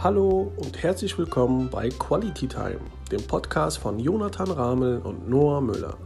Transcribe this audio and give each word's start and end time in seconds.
Hallo 0.00 0.52
und 0.58 0.80
herzlich 0.80 1.18
willkommen 1.18 1.68
bei 1.70 1.88
Quality 1.88 2.46
Time, 2.46 2.78
dem 3.10 3.20
Podcast 3.26 3.78
von 3.78 3.98
Jonathan 3.98 4.48
Ramel 4.48 4.98
und 4.98 5.28
Noah 5.28 5.60
Müller. 5.60 5.98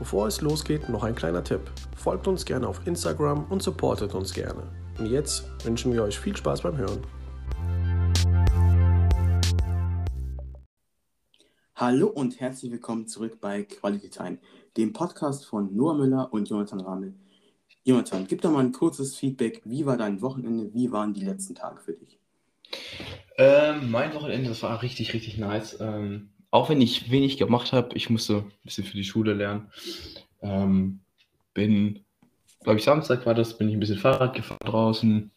Bevor 0.00 0.26
es 0.26 0.40
losgeht, 0.40 0.88
noch 0.88 1.04
ein 1.04 1.14
kleiner 1.14 1.44
Tipp. 1.44 1.60
Folgt 1.94 2.26
uns 2.26 2.44
gerne 2.44 2.66
auf 2.66 2.84
Instagram 2.88 3.44
und 3.48 3.62
supportet 3.62 4.16
uns 4.16 4.34
gerne. 4.34 4.64
Und 4.98 5.12
jetzt 5.12 5.44
wünschen 5.64 5.92
wir 5.92 6.02
euch 6.02 6.18
viel 6.18 6.36
Spaß 6.36 6.62
beim 6.62 6.76
Hören. 6.76 6.98
Hallo 11.76 12.08
und 12.08 12.40
herzlich 12.40 12.72
willkommen 12.72 13.06
zurück 13.06 13.38
bei 13.40 13.62
Quality 13.62 14.10
Time, 14.10 14.38
dem 14.76 14.92
Podcast 14.92 15.46
von 15.46 15.72
Noah 15.72 15.94
Müller 15.94 16.32
und 16.32 16.48
Jonathan 16.48 16.80
Ramel. 16.80 17.14
Jonathan, 17.84 18.26
gib 18.26 18.40
doch 18.42 18.50
mal 18.50 18.64
ein 18.64 18.72
kurzes 18.72 19.14
Feedback. 19.14 19.62
Wie 19.64 19.86
war 19.86 19.96
dein 19.96 20.20
Wochenende? 20.20 20.74
Wie 20.74 20.90
waren 20.90 21.14
die 21.14 21.24
letzten 21.24 21.54
Tage 21.54 21.80
für 21.80 21.92
dich? 21.92 22.18
Ähm, 23.38 23.90
mein 23.90 24.14
Wochenende, 24.14 24.48
das 24.48 24.62
war 24.62 24.82
richtig, 24.82 25.12
richtig 25.12 25.36
nice. 25.36 25.78
Ähm, 25.80 26.30
auch 26.50 26.68
wenn 26.70 26.80
ich 26.80 27.10
wenig 27.10 27.36
gemacht 27.36 27.72
habe, 27.72 27.94
ich 27.94 28.08
musste 28.08 28.36
ein 28.38 28.52
bisschen 28.64 28.84
für 28.84 28.96
die 28.96 29.04
Schule 29.04 29.34
lernen. 29.34 29.70
Ähm, 30.40 31.00
bin, 31.52 32.04
glaube 32.62 32.78
ich, 32.78 32.84
Samstag 32.84 33.26
war 33.26 33.34
das, 33.34 33.58
bin 33.58 33.68
ich 33.68 33.74
ein 33.74 33.80
bisschen 33.80 33.98
Fahrrad 33.98 34.34
gefahren 34.34 34.58
draußen. 34.64 35.30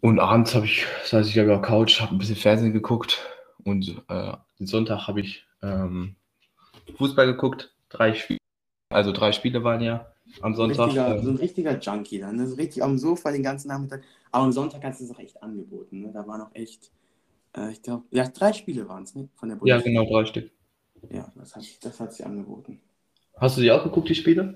Und 0.00 0.18
abends 0.18 0.54
habe 0.54 0.66
ich, 0.66 0.86
saß 1.04 1.26
ich 1.26 1.34
glaube 1.34 1.50
ich 1.50 1.56
auf 1.56 1.62
Couch, 1.62 2.00
habe 2.00 2.14
ein 2.14 2.18
bisschen 2.18 2.36
Fernsehen 2.36 2.72
geguckt. 2.72 3.18
Und 3.64 4.02
äh, 4.08 4.32
den 4.58 4.66
Sonntag 4.66 5.06
habe 5.06 5.20
ich 5.20 5.46
ähm, 5.62 6.16
Fußball 6.96 7.26
geguckt. 7.26 7.74
Drei 7.88 8.14
Spiele, 8.14 8.38
also 8.90 9.12
drei 9.12 9.32
Spiele 9.32 9.64
waren 9.64 9.82
ja 9.82 10.10
am 10.40 10.54
Sonntag. 10.54 10.86
Richtiger, 10.86 11.22
so 11.22 11.30
ein 11.30 11.36
richtiger 11.36 11.78
Junkie 11.78 12.18
dann. 12.18 12.36
Ne? 12.36 12.46
So 12.46 12.56
richtig 12.56 12.82
am 12.82 12.98
Sofa 12.98 13.30
den 13.30 13.42
ganzen 13.42 13.68
Nachmittag. 13.68 14.02
Aber 14.30 14.44
am 14.44 14.52
Sonntag 14.52 14.82
hast 14.84 15.00
du 15.00 15.04
es 15.04 15.10
auch 15.10 15.18
echt 15.18 15.42
angeboten. 15.42 16.00
Ne? 16.00 16.10
Da 16.12 16.26
waren 16.26 16.40
auch 16.40 16.54
echt, 16.54 16.90
äh, 17.56 17.72
ich 17.72 17.82
glaube, 17.82 18.04
ja, 18.10 18.28
drei 18.28 18.52
Spiele 18.52 18.88
waren 18.88 19.04
es, 19.04 19.14
ne? 19.14 19.28
Von 19.34 19.48
der 19.48 19.56
ja, 19.56 19.76
Bundesliga. 19.76 20.02
genau, 20.02 20.12
drei 20.12 20.24
Stück. 20.26 20.50
Ja, 21.10 21.32
das 21.34 21.56
hat, 21.56 21.64
das 21.82 22.00
hat 22.00 22.12
sie 22.12 22.24
angeboten. 22.24 22.80
Hast 23.36 23.56
du 23.56 23.62
die 23.62 23.72
auch 23.72 23.82
geguckt, 23.82 24.08
die 24.08 24.14
Spiele? 24.14 24.54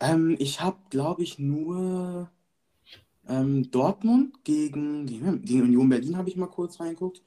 Ähm, 0.00 0.36
ich 0.38 0.60
habe, 0.60 0.78
glaube 0.90 1.22
ich, 1.22 1.38
nur 1.38 2.28
ähm, 3.28 3.70
Dortmund 3.70 4.44
gegen, 4.44 5.06
gegen, 5.06 5.42
gegen 5.42 5.62
Union 5.62 5.88
Berlin 5.88 6.16
habe 6.16 6.28
ich 6.28 6.36
mal 6.36 6.46
kurz 6.46 6.80
reingeguckt. 6.80 7.22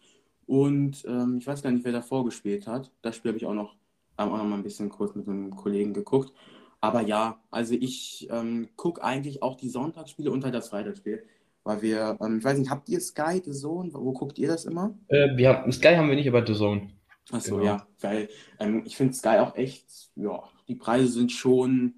Und 0.46 1.04
ähm, 1.08 1.38
ich 1.40 1.48
weiß 1.48 1.62
gar 1.62 1.72
nicht, 1.72 1.86
wer 1.86 1.92
davor 1.92 2.26
gespielt 2.26 2.68
hat. 2.68 2.92
Das 3.02 3.16
Spiel 3.16 3.30
habe 3.30 3.38
ich 3.38 3.46
auch 3.46 3.54
noch, 3.54 3.76
ähm, 4.18 4.30
auch 4.30 4.38
noch 4.38 4.46
mal 4.46 4.56
ein 4.56 4.64
bisschen 4.64 4.90
kurz 4.90 5.16
mit 5.16 5.28
einem 5.28 5.56
Kollegen 5.56 5.94
geguckt. 5.94 6.34
Aber 6.82 7.02
ja, 7.02 7.42
also 7.52 7.74
ich 7.76 8.28
ähm, 8.32 8.70
gucke 8.76 9.04
eigentlich 9.04 9.42
auch 9.44 9.56
die 9.56 9.70
Sonntagsspiele 9.70 10.32
und 10.32 10.44
halt 10.44 10.54
das 10.56 10.70
Freitagsspiel. 10.70 11.24
Weil 11.64 11.82
wir, 11.82 12.18
ähm, 12.22 12.38
ich 12.40 12.44
weiß 12.46 12.58
nicht, 12.58 12.70
habt 12.72 12.88
ihr 12.90 13.02
Sky, 13.02 13.42
The 13.44 13.52
Zone? 13.52 13.92
Wo 13.94 14.14
guckt 14.14 14.38
ihr 14.40 14.48
das 14.48 14.66
immer? 14.66 14.98
Äh, 15.10 15.36
wir 15.36 15.50
haben, 15.50 15.72
Sky 15.72 15.96
haben 15.96 16.10
wir 16.10 16.16
nicht, 16.16 16.28
aber 16.28 16.46
The 16.46 16.54
Zone. 16.54 16.90
Achso, 17.32 17.58
Genau. 17.58 17.66
ja, 17.66 17.88
weil 18.00 18.30
ähm, 18.60 18.84
ich 18.86 18.96
finde 18.96 19.14
Sky 19.14 19.40
auch 19.40 19.56
echt, 19.56 20.12
ja, 20.16 20.44
die 20.68 20.76
Preise 20.76 21.08
sind 21.10 21.32
schon 21.32 21.96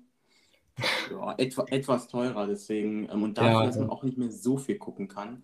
ja, 1.11 1.35
etwa, 1.37 1.65
etwas 1.69 2.07
teurer, 2.07 2.47
deswegen, 2.47 3.09
ähm, 3.11 3.23
und 3.23 3.37
dafür, 3.37 3.51
Ja, 3.51 3.65
dass 3.65 3.77
man 3.77 3.89
auch 3.89 4.03
nicht 4.03 4.17
mehr 4.17 4.31
so 4.31 4.57
viel 4.57 4.77
gucken 4.77 5.07
kann, 5.07 5.43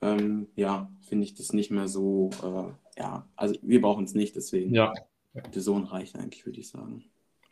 ähm, 0.00 0.48
ja, 0.56 0.90
finde 1.02 1.24
ich 1.24 1.34
das 1.34 1.52
nicht 1.52 1.70
mehr 1.70 1.88
so, 1.88 2.30
äh, 2.42 3.00
ja, 3.00 3.28
also 3.36 3.56
wir 3.62 3.80
brauchen 3.80 4.04
es 4.04 4.14
nicht, 4.14 4.36
deswegen, 4.36 4.74
Ja, 4.74 4.92
der 5.34 5.62
Sohn 5.62 5.84
reicht 5.84 6.16
eigentlich, 6.16 6.46
würde 6.46 6.60
ich 6.60 6.68
sagen. 6.68 7.04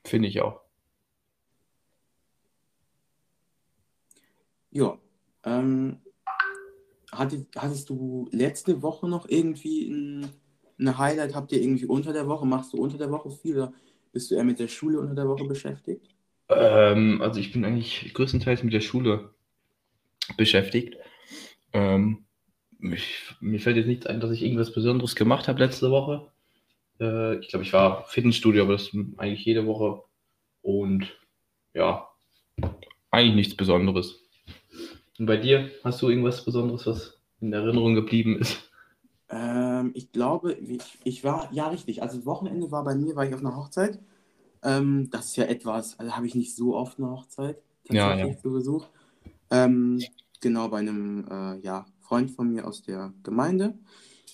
finde 0.04 0.28
ich 0.28 0.40
auch. 0.40 0.60
Ja, 4.76 4.98
ähm, 5.44 6.00
hatte, 7.10 7.46
hattest 7.56 7.88
du 7.88 8.28
letzte 8.30 8.82
Woche 8.82 9.08
noch 9.08 9.26
irgendwie 9.26 9.88
ein, 9.88 10.28
ein 10.78 10.98
Highlight? 10.98 11.34
Habt 11.34 11.50
ihr 11.52 11.62
irgendwie 11.62 11.86
unter 11.86 12.12
der 12.12 12.28
Woche, 12.28 12.44
machst 12.44 12.74
du 12.74 12.76
unter 12.76 12.98
der 12.98 13.10
Woche 13.10 13.30
viel 13.30 13.56
oder 13.56 13.72
bist 14.12 14.30
du 14.30 14.34
eher 14.34 14.44
mit 14.44 14.58
der 14.58 14.68
Schule 14.68 15.00
unter 15.00 15.14
der 15.14 15.26
Woche 15.28 15.44
beschäftigt? 15.44 16.14
Ähm, 16.50 17.22
also 17.22 17.40
ich 17.40 17.52
bin 17.52 17.64
eigentlich 17.64 18.12
größtenteils 18.12 18.64
mit 18.64 18.74
der 18.74 18.82
Schule 18.82 19.34
beschäftigt. 20.36 20.98
Ähm, 21.72 22.26
ich, 22.78 23.34
mir 23.40 23.60
fällt 23.60 23.78
jetzt 23.78 23.86
nichts 23.86 24.04
ein, 24.04 24.20
dass 24.20 24.30
ich 24.30 24.42
irgendwas 24.42 24.74
Besonderes 24.74 25.16
gemacht 25.16 25.48
habe 25.48 25.64
letzte 25.64 25.90
Woche. 25.90 26.30
Äh, 27.00 27.38
ich 27.38 27.48
glaube, 27.48 27.64
ich 27.64 27.72
war 27.72 28.04
Fitnessstudio, 28.08 28.64
aber 28.64 28.74
das 28.74 28.94
eigentlich 29.16 29.46
jede 29.46 29.66
Woche. 29.66 30.02
Und 30.60 31.18
ja, 31.72 32.10
eigentlich 33.10 33.36
nichts 33.36 33.56
Besonderes. 33.56 34.25
Und 35.18 35.26
bei 35.26 35.36
dir, 35.36 35.70
hast 35.84 36.02
du 36.02 36.08
irgendwas 36.08 36.44
Besonderes, 36.44 36.86
was 36.86 37.20
in 37.40 37.52
Erinnerung 37.52 37.94
geblieben 37.94 38.38
ist? 38.38 38.70
Ähm, 39.28 39.90
ich 39.94 40.12
glaube, 40.12 40.52
ich, 40.52 40.98
ich 41.04 41.24
war, 41.24 41.48
ja 41.52 41.68
richtig, 41.68 42.02
also 42.02 42.24
Wochenende 42.26 42.70
war 42.70 42.84
bei 42.84 42.94
mir, 42.94 43.16
war 43.16 43.26
ich 43.26 43.34
auf 43.34 43.40
einer 43.40 43.56
Hochzeit. 43.56 43.98
Ähm, 44.62 45.10
das 45.10 45.26
ist 45.26 45.36
ja 45.36 45.44
etwas, 45.44 45.98
also 45.98 46.16
habe 46.16 46.26
ich 46.26 46.34
nicht 46.34 46.54
so 46.54 46.76
oft 46.76 46.98
eine 46.98 47.10
Hochzeit 47.10 47.58
Ja, 47.90 48.10
tatsächlich 48.10 48.38
zu 48.38 48.52
Besuch. 48.52 48.86
Ähm, 49.50 50.02
genau 50.40 50.68
bei 50.68 50.78
einem 50.78 51.26
äh, 51.30 51.58
ja, 51.58 51.86
Freund 52.00 52.30
von 52.30 52.52
mir 52.52 52.66
aus 52.66 52.82
der 52.82 53.12
Gemeinde, 53.22 53.74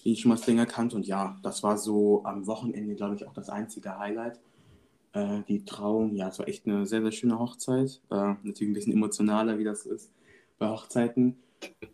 den 0.05 0.13
ich 0.13 0.21
schon 0.21 0.31
mal 0.31 0.41
länger 0.47 0.67
kannte. 0.67 0.97
Und 0.97 1.07
ja, 1.07 1.39
das 1.43 1.63
war 1.63 1.79
so 1.79 2.25
am 2.25 2.47
Wochenende, 2.47 2.95
glaube 2.95 3.15
ich, 3.15 3.27
auch 3.27 3.35
das 3.35 3.49
einzige 3.49 3.99
Highlight. 3.99 4.41
Äh, 5.13 5.43
die 5.49 5.65
Trauung, 5.65 6.15
ja, 6.15 6.29
es 6.29 6.39
war 6.39 6.49
echt 6.49 6.67
eine 6.67 6.87
sehr, 6.87 7.03
sehr 7.03 7.13
schöne 7.13 7.39
Hochzeit. 7.39 8.01
Äh, 8.11 8.35
natürlich 8.43 8.71
ein 8.71 8.75
bisschen 8.75 8.93
emotionaler, 8.93 9.59
wie 9.59 9.65
das 9.65 9.85
so 9.85 9.91
ist 9.91 10.11
bei 10.63 10.71
Hochzeiten. 10.71 11.37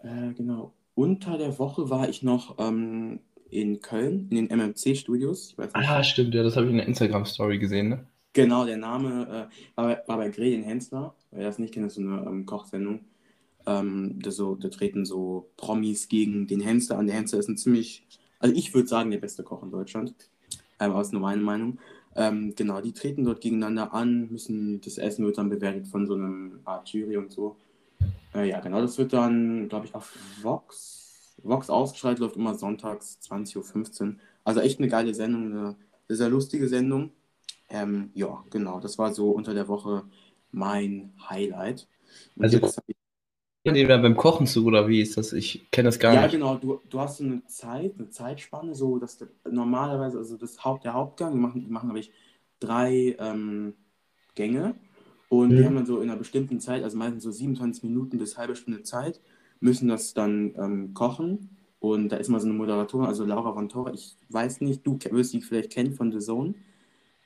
Äh, 0.03 0.33
genau. 0.35 0.73
Unter 0.95 1.39
der 1.39 1.59
Woche 1.59 1.91
war 1.91 2.09
ich 2.09 2.23
noch 2.23 2.57
ähm, 2.59 3.21
in 3.51 3.81
Köln, 3.81 4.29
in 4.31 4.37
den 4.37 4.51
MMC-Studios. 4.51 5.57
Ah, 5.73 6.03
stimmt, 6.03 6.35
ja, 6.35 6.43
das 6.43 6.57
habe 6.57 6.67
ich 6.67 6.73
in 6.73 6.79
der 6.79 6.87
Instagram-Story 6.87 7.59
gesehen, 7.59 7.89
ne? 7.89 8.07
Genau, 8.35 8.67
der 8.67 8.77
Name 8.77 9.49
äh, 9.51 9.77
war, 9.77 9.87
bei- 9.87 10.03
war 10.07 10.17
bei 10.19 10.29
Gretchen 10.29 10.63
Hensler. 10.63 11.15
Wer 11.31 11.45
das 11.45 11.59
nicht 11.59 11.73
kennt, 11.73 11.87
ist 11.87 11.95
so 11.95 12.03
eine 12.03 12.23
ähm, 12.27 12.47
Kochsendung. 12.47 13.01
Ähm, 13.67 14.19
da, 14.23 14.31
so, 14.31 14.55
da 14.55 14.69
treten 14.69 15.05
so 15.05 15.49
Promis 15.57 16.09
gegen 16.09 16.47
den 16.47 16.61
Hensler 16.61 16.99
an. 16.99 17.07
Der 17.07 17.17
Hensler 17.17 17.39
ist 17.39 17.49
ein 17.49 17.57
ziemlich, 17.57 18.07
also 18.39 18.55
ich 18.55 18.75
würde 18.75 18.89
sagen, 18.89 19.11
der 19.11 19.19
beste 19.19 19.43
Koch 19.43 19.63
in 19.63 19.71
Deutschland. 19.71 20.15
Ähm, 20.79 20.91
aber 20.91 20.99
das 20.99 21.09
ist 21.09 21.13
nur 21.13 21.23
meine 21.23 21.43
Meinung. 21.43 21.79
Ähm, 22.17 22.55
genau, 22.57 22.81
die 22.81 22.93
treten 22.93 23.25
dort 23.25 23.41
gegeneinander 23.41 23.95
an, 23.95 24.29
müssen, 24.31 24.81
das 24.81 24.99
Essen 24.99 25.25
wird 25.25 25.39
dann 25.39 25.49
bewertet 25.51 25.89
von 25.89 26.07
so 26.07 26.15
einem 26.15 26.61
Art 26.65 26.89
Jury 26.91 27.17
und 27.17 27.33
so. 27.33 27.57
Äh, 28.39 28.49
ja, 28.49 28.61
genau, 28.61 28.81
das 28.81 28.99
wird 28.99 29.13
dann, 29.13 29.69
glaube 29.69 29.87
ich, 29.87 29.95
auf 29.95 30.17
Vox, 30.43 31.35
Vox 31.43 31.71
ausgestrahlt, 31.71 32.19
läuft 32.19 32.37
immer 32.37 32.55
sonntags 32.55 33.21
20.15 33.21 34.09
Uhr. 34.09 34.17
Also 34.45 34.61
echt 34.61 34.79
eine 34.79 34.89
geile 34.89 35.15
Sendung, 35.15 35.47
eine 35.53 35.77
sehr, 36.09 36.17
sehr 36.17 36.29
lustige 36.31 36.69
Sendung. 36.69 37.11
Ähm, 37.69 38.11
ja, 38.15 38.45
genau, 38.51 38.81
das 38.81 38.99
war 38.99 39.13
so 39.13 39.31
unter 39.31 39.55
der 39.55 39.69
Woche 39.69 40.05
mein 40.53 41.13
Highlight. 41.29 41.87
Und 42.37 42.45
Also- 42.45 42.59
jetzt 42.59 42.81
die 43.67 43.85
beim 43.85 44.17
Kochen 44.17 44.47
zu, 44.47 44.65
oder 44.65 44.89
wie 44.89 45.03
ist 45.03 45.17
das? 45.19 45.33
Ich 45.35 45.71
kenne 45.71 45.89
das 45.89 45.99
gar 45.99 46.15
ja, 46.15 46.23
nicht. 46.23 46.33
genau, 46.33 46.57
du, 46.57 46.81
du 46.89 47.01
hast 47.01 47.19
so 47.19 47.25
eine 47.25 47.45
Zeit, 47.47 47.95
eine 47.99 48.09
Zeitspanne, 48.09 48.75
so 48.75 48.99
dass 48.99 49.19
normalerweise, 49.51 50.19
also 50.19 50.37
das 50.39 50.65
Haupt, 50.65 50.85
der 50.85 50.95
Hauptgang, 50.95 51.35
wir 51.35 51.41
machen, 51.41 51.63
wir 51.63 51.71
machen 51.73 51.89
glaube 51.89 52.01
ich, 52.01 52.11
drei 52.61 53.15
ähm, 53.19 53.75
Gänge 54.35 54.75
und 55.29 55.51
die 55.57 55.57
Mhm. 55.63 55.67
haben 55.67 55.75
dann 55.77 55.87
so 55.87 56.01
in 56.01 56.11
einer 56.11 56.19
bestimmten 56.19 56.61
Zeit, 56.61 56.83
also 56.85 56.97
meistens 56.97 57.23
so 57.23 57.31
27 57.31 57.83
Minuten 57.85 58.19
bis 58.19 58.39
halbe 58.39 58.57
Stunde 58.57 58.83
Zeit, 58.83 59.21
müssen 59.61 59.89
das 59.89 60.15
dann 60.15 60.55
ähm, 60.57 60.95
kochen 60.95 61.51
und 61.81 62.11
da 62.11 62.17
ist 62.17 62.29
mal 62.29 62.41
so 62.41 62.47
eine 62.49 62.57
Moderatorin, 62.57 63.07
also 63.07 63.25
Laura 63.25 63.53
von 63.53 63.69
Torre, 63.69 63.93
ich 63.95 64.17
weiß 64.31 64.61
nicht, 64.63 64.87
du 64.87 64.99
wirst 65.11 65.31
sie 65.33 65.41
vielleicht 65.43 65.71
kennen 65.71 65.93
von 65.95 66.13
The 66.13 66.19
Zone, 66.19 66.55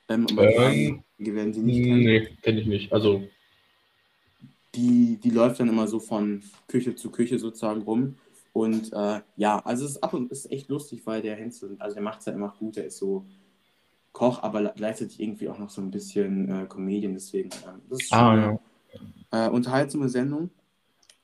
ähm, 0.09 0.27
die 0.27 0.37
Ähm, 0.39 1.03
die 1.19 1.35
werden 1.35 1.53
sie 1.53 1.61
nicht 1.61 1.85
kennen. 1.85 2.01
Nee, 2.03 2.29
kenne 2.43 2.61
ich 2.61 2.67
nicht. 2.67 2.93
Also, 2.93 3.23
die, 4.75 5.19
die 5.23 5.31
läuft 5.31 5.61
dann 5.61 5.69
immer 5.69 5.87
so 5.87 6.01
von 6.01 6.43
Küche 6.67 6.95
zu 6.95 7.11
Küche 7.11 7.39
sozusagen 7.39 7.83
rum. 7.83 8.17
Und 8.53 8.93
äh, 8.93 9.21
ja, 9.37 9.59
also 9.65 9.85
es 9.85 9.93
ist 9.93 10.03
ab 10.03 10.15
und 10.15 10.31
ist 10.31 10.51
echt 10.51 10.69
lustig, 10.69 11.03
weil 11.05 11.23
der 11.23 11.37
Hensel, 11.37 11.77
also 11.79 11.95
der 11.95 12.03
macht 12.03 12.21
es 12.21 12.27
ja 12.27 12.33
immer 12.33 12.55
gut, 12.59 12.77
der 12.77 12.87
ist 12.87 12.99
so 12.99 13.25
Koch, 14.13 14.43
aber 14.43 14.73
gleichzeitig 14.77 15.21
irgendwie 15.21 15.49
auch 15.49 15.59
noch 15.59 15.71
so 15.71 15.81
ein 15.81 15.91
bisschen 15.91 16.49
äh, 16.49 16.67
Comedian, 16.67 17.15
deswegen, 17.15 17.51
ähm, 17.67 17.81
das 17.89 18.01
ist 18.01 18.09
schon 18.11 18.19
ah, 18.19 18.33
eine 18.33 18.61
ja. 19.31 19.47
äh, 19.47 19.51
unterhaltsame 19.51 20.09
Sendung. 20.09 20.51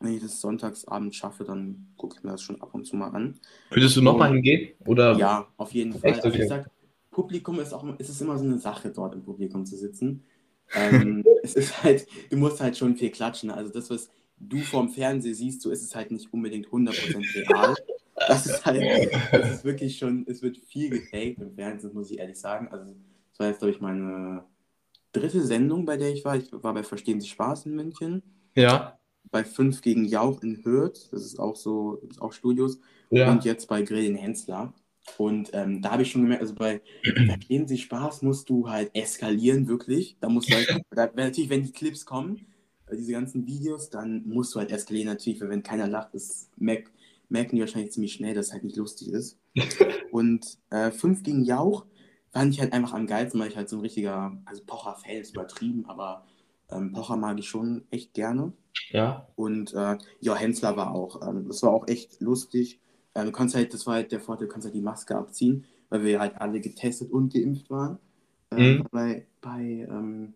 Wenn 0.01 0.15
ich 0.15 0.23
das 0.23 0.41
Sonntagsabend 0.41 1.15
schaffe, 1.15 1.45
dann 1.45 1.89
gucke 1.97 2.17
ich 2.17 2.25
mir 2.25 2.31
das 2.31 2.43
schon 2.43 2.61
ab 2.63 2.73
und 2.73 2.87
zu 2.87 2.97
mal 2.97 3.09
an. 3.09 3.39
Würdest 3.71 3.97
du 3.97 4.03
nochmal 4.03 4.33
hingehen? 4.33 4.71
Oder? 4.87 5.17
Ja, 5.17 5.49
auf 5.57 5.73
jeden 5.73 5.93
Fall. 5.93 6.11
Echt? 6.11 6.25
Also 6.25 6.39
ich 6.39 6.45
Okay. 6.45 6.49
sag, 6.49 6.71
Publikum 7.11 7.59
ist 7.59 7.73
auch 7.73 7.85
ist 7.99 8.09
es 8.09 8.21
immer 8.21 8.39
so 8.39 8.45
eine 8.45 8.59
Sache, 8.59 8.91
dort 8.91 9.15
im 9.15 9.25
Publikum 9.25 9.67
zu 9.67 9.77
sitzen. 9.77 10.23
Ähm, 10.75 11.25
es 11.43 11.55
ist 11.55 11.83
halt, 11.83 12.07
du 12.31 12.37
musst 12.37 12.61
halt 12.61 12.77
schon 12.77 12.97
viel 12.97 13.11
klatschen. 13.11 13.51
Also 13.51 13.73
das, 13.73 13.91
was 13.91 14.09
du 14.39 14.59
vom 14.61 14.89
Fernseher 14.89 15.35
siehst, 15.35 15.63
so 15.63 15.71
ist 15.71 15.83
es 15.83 15.97
halt 15.97 16.13
nicht 16.13 16.33
unbedingt 16.33 16.69
100% 16.69 17.49
real. 17.51 17.75
Das 18.27 18.47
ist 18.47 18.65
halt, 18.67 18.83
das 19.33 19.51
ist 19.57 19.65
wirklich 19.65 19.97
schon, 19.99 20.25
es 20.29 20.43
wird 20.43 20.57
viel 20.59 20.91
gefaked 20.91 21.41
im 21.41 21.55
Fernsehen, 21.55 21.95
muss 21.95 22.11
ich 22.11 22.19
ehrlich 22.19 22.39
sagen. 22.39 22.69
Also 22.69 22.87
das 23.31 23.39
war 23.39 23.47
jetzt, 23.49 23.59
glaube 23.59 23.73
ich, 23.73 23.81
meine 23.81 24.45
dritte 25.13 25.41
Sendung, 25.45 25.85
bei 25.85 25.97
der 25.97 26.13
ich 26.13 26.25
war. 26.25 26.37
Ich 26.37 26.51
war 26.53 26.75
bei 26.75 26.83
Verstehen 26.83 27.21
Sie 27.21 27.29
Spaß 27.29 27.67
in 27.67 27.75
München. 27.77 28.23
Ja. 28.55 28.99
bei 29.31 29.45
5 29.45 29.83
gegen 29.83 30.05
Jauch 30.07 30.43
in 30.43 30.65
Hürth, 30.65 31.09
das 31.13 31.23
ist 31.25 31.39
auch 31.39 31.55
so, 31.55 31.99
das 32.03 32.13
ist 32.17 32.23
auch 32.23 32.33
Studios, 32.33 32.81
Ja. 33.11 33.31
und 33.31 33.45
jetzt 33.45 33.69
bei 33.69 33.83
Grill 33.83 34.05
in 34.07 34.17
Hensler. 34.17 34.73
Und 35.17 35.51
ähm, 35.53 35.81
da 35.81 35.93
habe 35.93 36.03
ich 36.03 36.11
schon 36.11 36.23
gemerkt, 36.23 36.43
also 36.43 36.55
bei 36.55 36.81
Vergeben 37.27 37.69
sich 37.69 37.83
Spaß 37.85 38.23
musst 38.23 38.49
du 38.51 38.69
halt 38.69 38.91
eskalieren, 38.95 39.69
wirklich. 39.69 40.17
Da 40.21 40.29
musst 40.29 40.51
du 40.51 40.55
halt, 40.55 40.69
da, 40.91 41.11
wenn- 41.15 41.27
natürlich, 41.27 41.51
wenn 41.51 41.63
die 41.63 41.73
Clips 41.73 42.05
kommen, 42.05 42.47
äh, 42.87 42.97
diese 42.97 43.13
ganzen 43.13 43.47
Videos, 43.47 43.91
dann 43.91 44.27
musst 44.27 44.55
du 44.55 44.59
halt 44.61 44.71
eskalieren, 44.73 45.09
natürlich, 45.09 45.41
weil 45.41 45.51
wenn 45.51 45.63
keiner 45.63 45.87
lacht, 45.89 46.15
das 46.15 46.51
merk, 46.57 46.91
merken 47.29 47.57
die 47.57 47.61
wahrscheinlich 47.61 47.93
ziemlich 47.93 48.13
schnell, 48.13 48.35
dass 48.35 48.47
es 48.47 48.53
halt 48.53 48.65
nicht 48.65 48.77
lustig 48.77 49.09
ist. 49.09 49.39
Und 50.11 50.59
äh, 50.71 50.91
5 50.91 51.23
gegen 51.23 51.45
Jauch 51.45 51.87
fand 52.31 52.55
ich 52.55 52.61
halt 52.61 52.73
einfach 52.73 52.95
am 52.95 53.07
geilsten, 53.07 53.41
weil 53.41 53.49
ich 53.49 53.57
halt 53.57 53.69
so 53.69 53.77
ein 53.77 53.83
richtiger, 53.83 54.37
also 54.45 54.63
Pocher-Fan 54.67 55.17
ist 55.17 55.35
übertrieben, 55.35 55.87
aber 55.87 56.27
ähm, 56.71 56.93
Pocher 56.93 57.17
mag 57.17 57.39
ich 57.39 57.49
schon 57.49 57.85
echt 57.91 58.15
gerne. 58.15 58.53
Ja. 58.91 59.29
Und 59.37 59.73
äh, 59.75 59.97
ja, 60.21 60.35
Hensler 60.35 60.77
war 60.77 60.93
auch, 60.93 61.27
ähm, 61.27 61.47
das 61.49 61.63
war 61.63 61.71
auch 61.71 61.89
echt 61.89 62.21
lustig. 62.21 62.81
Ähm, 63.15 63.27
du 63.27 63.33
kannst 63.33 63.55
halt, 63.55 63.73
das 63.73 63.87
war 63.87 63.95
halt 63.95 64.13
der 64.13 64.21
Vorteil, 64.21 64.47
du 64.47 64.53
kannst 64.53 64.67
halt 64.67 64.75
die 64.75 64.83
Maske 64.83 65.17
abziehen, 65.17 65.65
weil 65.89 66.05
wir 66.05 66.21
halt 66.21 66.37
alle 66.37 66.61
getestet 66.61 67.11
und 67.11 67.33
geimpft 67.33 67.71
waren. 67.71 67.99
Ähm, 68.51 68.79
Mhm. 68.79 68.85
Bei, 68.91 69.27
bei, 69.41 69.87
ähm, 69.91 70.35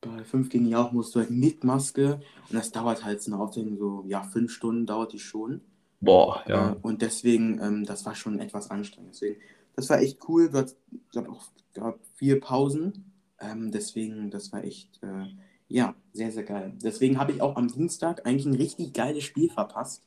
bei 0.00 0.24
5 0.24 0.48
gegen 0.48 0.66
Jauch 0.66 0.92
musst 0.92 1.14
du 1.14 1.20
halt 1.20 1.30
mit 1.30 1.64
Maske 1.64 2.20
und 2.48 2.54
das 2.54 2.70
dauert 2.70 3.04
halt 3.04 3.22
so 3.22 3.32
eine 3.32 3.40
Aufzeichnung, 3.42 3.78
so 3.78 4.04
ja, 4.06 4.22
fünf 4.22 4.52
Stunden 4.52 4.86
dauert 4.86 5.12
die 5.12 5.18
schon. 5.18 5.60
Boah, 6.00 6.42
ja. 6.46 6.72
Äh, 6.72 6.76
und 6.82 7.02
deswegen, 7.02 7.60
ähm, 7.60 7.84
das 7.84 8.06
war 8.06 8.14
schon 8.14 8.38
etwas 8.38 8.70
anstrengend. 8.70 9.14
Deswegen, 9.14 9.40
das 9.74 9.90
war 9.90 10.00
echt 10.00 10.20
cool. 10.28 10.50
Ich 10.90 11.10
glaube, 11.10 11.30
auch 11.30 11.44
gab 11.74 11.98
vier 12.14 12.40
Pausen. 12.40 13.12
Ähm, 13.40 13.70
deswegen, 13.70 14.30
das 14.30 14.52
war 14.52 14.64
echt, 14.64 15.00
äh, 15.02 15.26
ja, 15.68 15.94
sehr, 16.12 16.32
sehr 16.32 16.44
geil. 16.44 16.72
Deswegen 16.82 17.18
habe 17.18 17.32
ich 17.32 17.40
auch 17.40 17.56
am 17.56 17.68
Dienstag 17.68 18.26
eigentlich 18.26 18.46
ein 18.46 18.54
richtig 18.54 18.92
geiles 18.92 19.24
Spiel 19.24 19.50
verpasst. 19.50 20.02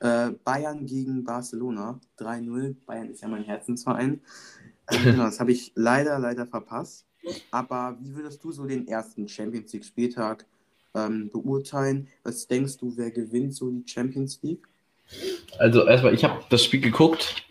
Äh, 0.00 0.32
Bayern 0.44 0.86
gegen 0.86 1.24
Barcelona 1.24 2.00
3-0. 2.18 2.76
Bayern 2.84 3.10
ist 3.10 3.22
ja 3.22 3.28
mein 3.28 3.44
Herzensverein. 3.44 4.20
Ähm, 4.90 4.98
genau, 5.04 5.24
das 5.24 5.40
habe 5.40 5.52
ich 5.52 5.72
leider, 5.74 6.18
leider 6.18 6.46
verpasst. 6.46 7.05
Aber 7.50 7.96
wie 8.00 8.14
würdest 8.14 8.42
du 8.44 8.52
so 8.52 8.64
den 8.66 8.86
ersten 8.88 9.28
Champions 9.28 9.72
League-Spieltag 9.72 10.44
ähm, 10.94 11.30
beurteilen? 11.32 12.08
Was 12.22 12.46
denkst 12.46 12.78
du, 12.78 12.92
wer 12.96 13.10
gewinnt 13.10 13.54
so 13.54 13.70
die 13.70 13.84
Champions 13.86 14.40
League? 14.42 14.66
Also 15.58 15.86
erstmal, 15.86 16.14
ich 16.14 16.24
habe 16.24 16.42
das 16.50 16.64
Spiel 16.64 16.80
geguckt, 16.80 17.44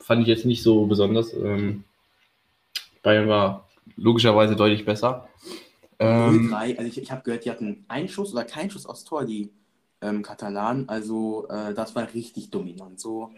fand 0.00 0.22
ich 0.22 0.28
jetzt 0.28 0.44
nicht 0.44 0.62
so 0.62 0.86
besonders. 0.86 1.32
Ähm, 1.34 1.84
Bayern 3.02 3.28
war 3.28 3.68
logischerweise 3.96 4.56
deutlich 4.56 4.84
besser. 4.84 5.28
Ähm, 5.98 6.50
0-3, 6.52 6.78
also 6.78 6.88
ich, 6.88 7.00
ich 7.00 7.10
habe 7.12 7.22
gehört, 7.22 7.44
die 7.44 7.50
hatten 7.50 7.84
einen 7.88 8.08
Schuss 8.08 8.32
oder 8.32 8.44
keinen 8.44 8.70
Schuss 8.70 8.86
aufs 8.86 9.04
Tor, 9.04 9.24
die 9.24 9.50
ähm, 10.00 10.22
Katalanen. 10.22 10.88
Also 10.88 11.46
äh, 11.48 11.74
das 11.74 11.94
war 11.94 12.12
richtig 12.14 12.50
dominant. 12.50 12.98
So, 13.00 13.30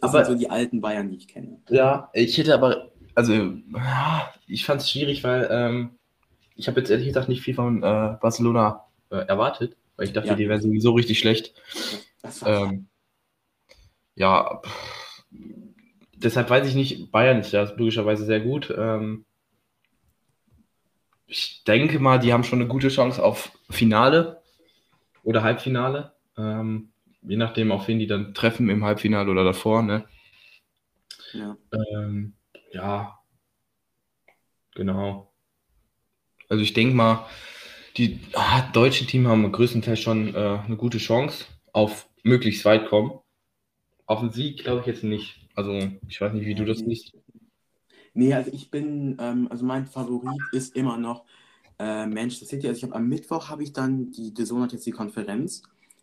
das 0.00 0.10
Aber- 0.14 0.24
sind 0.24 0.34
so 0.34 0.38
die 0.38 0.50
alten 0.50 0.80
Bayern, 0.80 1.10
die 1.10 1.16
ich 1.16 1.28
kenne. 1.28 1.60
ja, 1.68 2.08
ich 2.12 2.36
hätte 2.38 2.54
aber, 2.54 2.90
also 3.18 3.52
ich 4.46 4.64
fand 4.64 4.80
es 4.80 4.88
schwierig, 4.90 5.24
weil 5.24 5.48
ähm, 5.50 5.90
ich 6.54 6.68
habe 6.68 6.78
jetzt 6.78 6.88
ehrlich 6.88 7.08
gesagt 7.08 7.28
nicht 7.28 7.42
viel 7.42 7.54
von 7.54 7.82
äh, 7.82 8.16
Barcelona 8.20 8.84
äh, 9.10 9.16
erwartet, 9.16 9.76
weil 9.96 10.06
ich 10.06 10.12
dachte, 10.12 10.28
Ja. 10.28 10.34
die 10.36 10.48
wären 10.48 10.60
sowieso 10.62 10.92
richtig 10.92 11.18
schlecht. 11.18 11.52
Ähm, 12.46 12.86
ja, 14.14 14.60
pff, 14.64 15.24
deshalb 16.14 16.48
weiß 16.48 16.68
ich 16.68 16.76
nicht, 16.76 17.10
Bayern 17.10 17.40
ist 17.40 17.50
ja 17.50 17.64
logischerweise 17.64 18.24
sehr 18.24 18.38
gut. 18.38 18.72
Ähm, 18.76 19.24
ich 21.26 21.64
denke 21.64 21.98
mal, 21.98 22.18
die 22.20 22.32
haben 22.32 22.44
schon 22.44 22.60
eine 22.60 22.68
gute 22.68 22.88
Chance 22.88 23.20
auf 23.20 23.50
Finale 23.68 24.40
oder 25.24 25.42
Halbfinale. 25.42 26.12
Ähm, 26.36 26.90
je 27.22 27.36
nachdem, 27.36 27.72
auf 27.72 27.88
wen 27.88 27.98
die 27.98 28.06
dann 28.06 28.32
treffen 28.32 28.70
im 28.70 28.84
Halbfinale 28.84 29.28
oder 29.28 29.42
davor. 29.42 29.82
Ne? 29.82 30.04
ja. 31.32 31.56
Ähm, 31.72 32.34
ja, 32.72 33.18
genau. 34.74 35.32
Also 36.48 36.62
ich 36.62 36.72
denke 36.72 36.94
mal, 36.94 37.26
die 37.96 38.20
ah, 38.34 38.62
deutschen 38.72 39.06
Teams 39.06 39.28
haben 39.28 39.50
größtenteils 39.50 40.00
schon 40.00 40.34
äh, 40.34 40.60
eine 40.64 40.76
gute 40.76 40.98
Chance 40.98 41.46
auf 41.72 42.08
möglichst 42.22 42.64
weit 42.64 42.88
kommen. 42.88 43.18
Auf 44.06 44.20
den 44.20 44.30
Sieg 44.30 44.62
glaube 44.62 44.80
ich 44.80 44.86
jetzt 44.86 45.04
nicht. 45.04 45.48
Also 45.54 45.78
ich 46.08 46.20
weiß 46.20 46.32
nicht, 46.32 46.46
wie 46.46 46.54
du 46.54 46.64
das 46.64 46.78
siehst. 46.78 47.12
Nee, 48.14 48.32
also 48.34 48.50
ich 48.52 48.70
bin, 48.70 49.16
ähm, 49.20 49.48
also 49.50 49.64
mein 49.64 49.86
Favorit 49.86 50.40
ist 50.52 50.74
immer 50.76 50.96
noch 50.96 51.24
äh, 51.78 52.06
Manchester 52.06 52.46
City. 52.46 52.68
Also 52.68 52.78
ich 52.78 52.84
habe 52.84 52.94
am 52.94 53.08
Mittwoch 53.08 53.48
habe 53.48 53.62
ich 53.62 53.72
dann 53.72 54.10
die 54.12 54.32
Zone 54.34 54.64
hat 54.64 54.72
jetzt 54.72 54.86
die 54.86 54.92
Konferenz, 54.92 55.62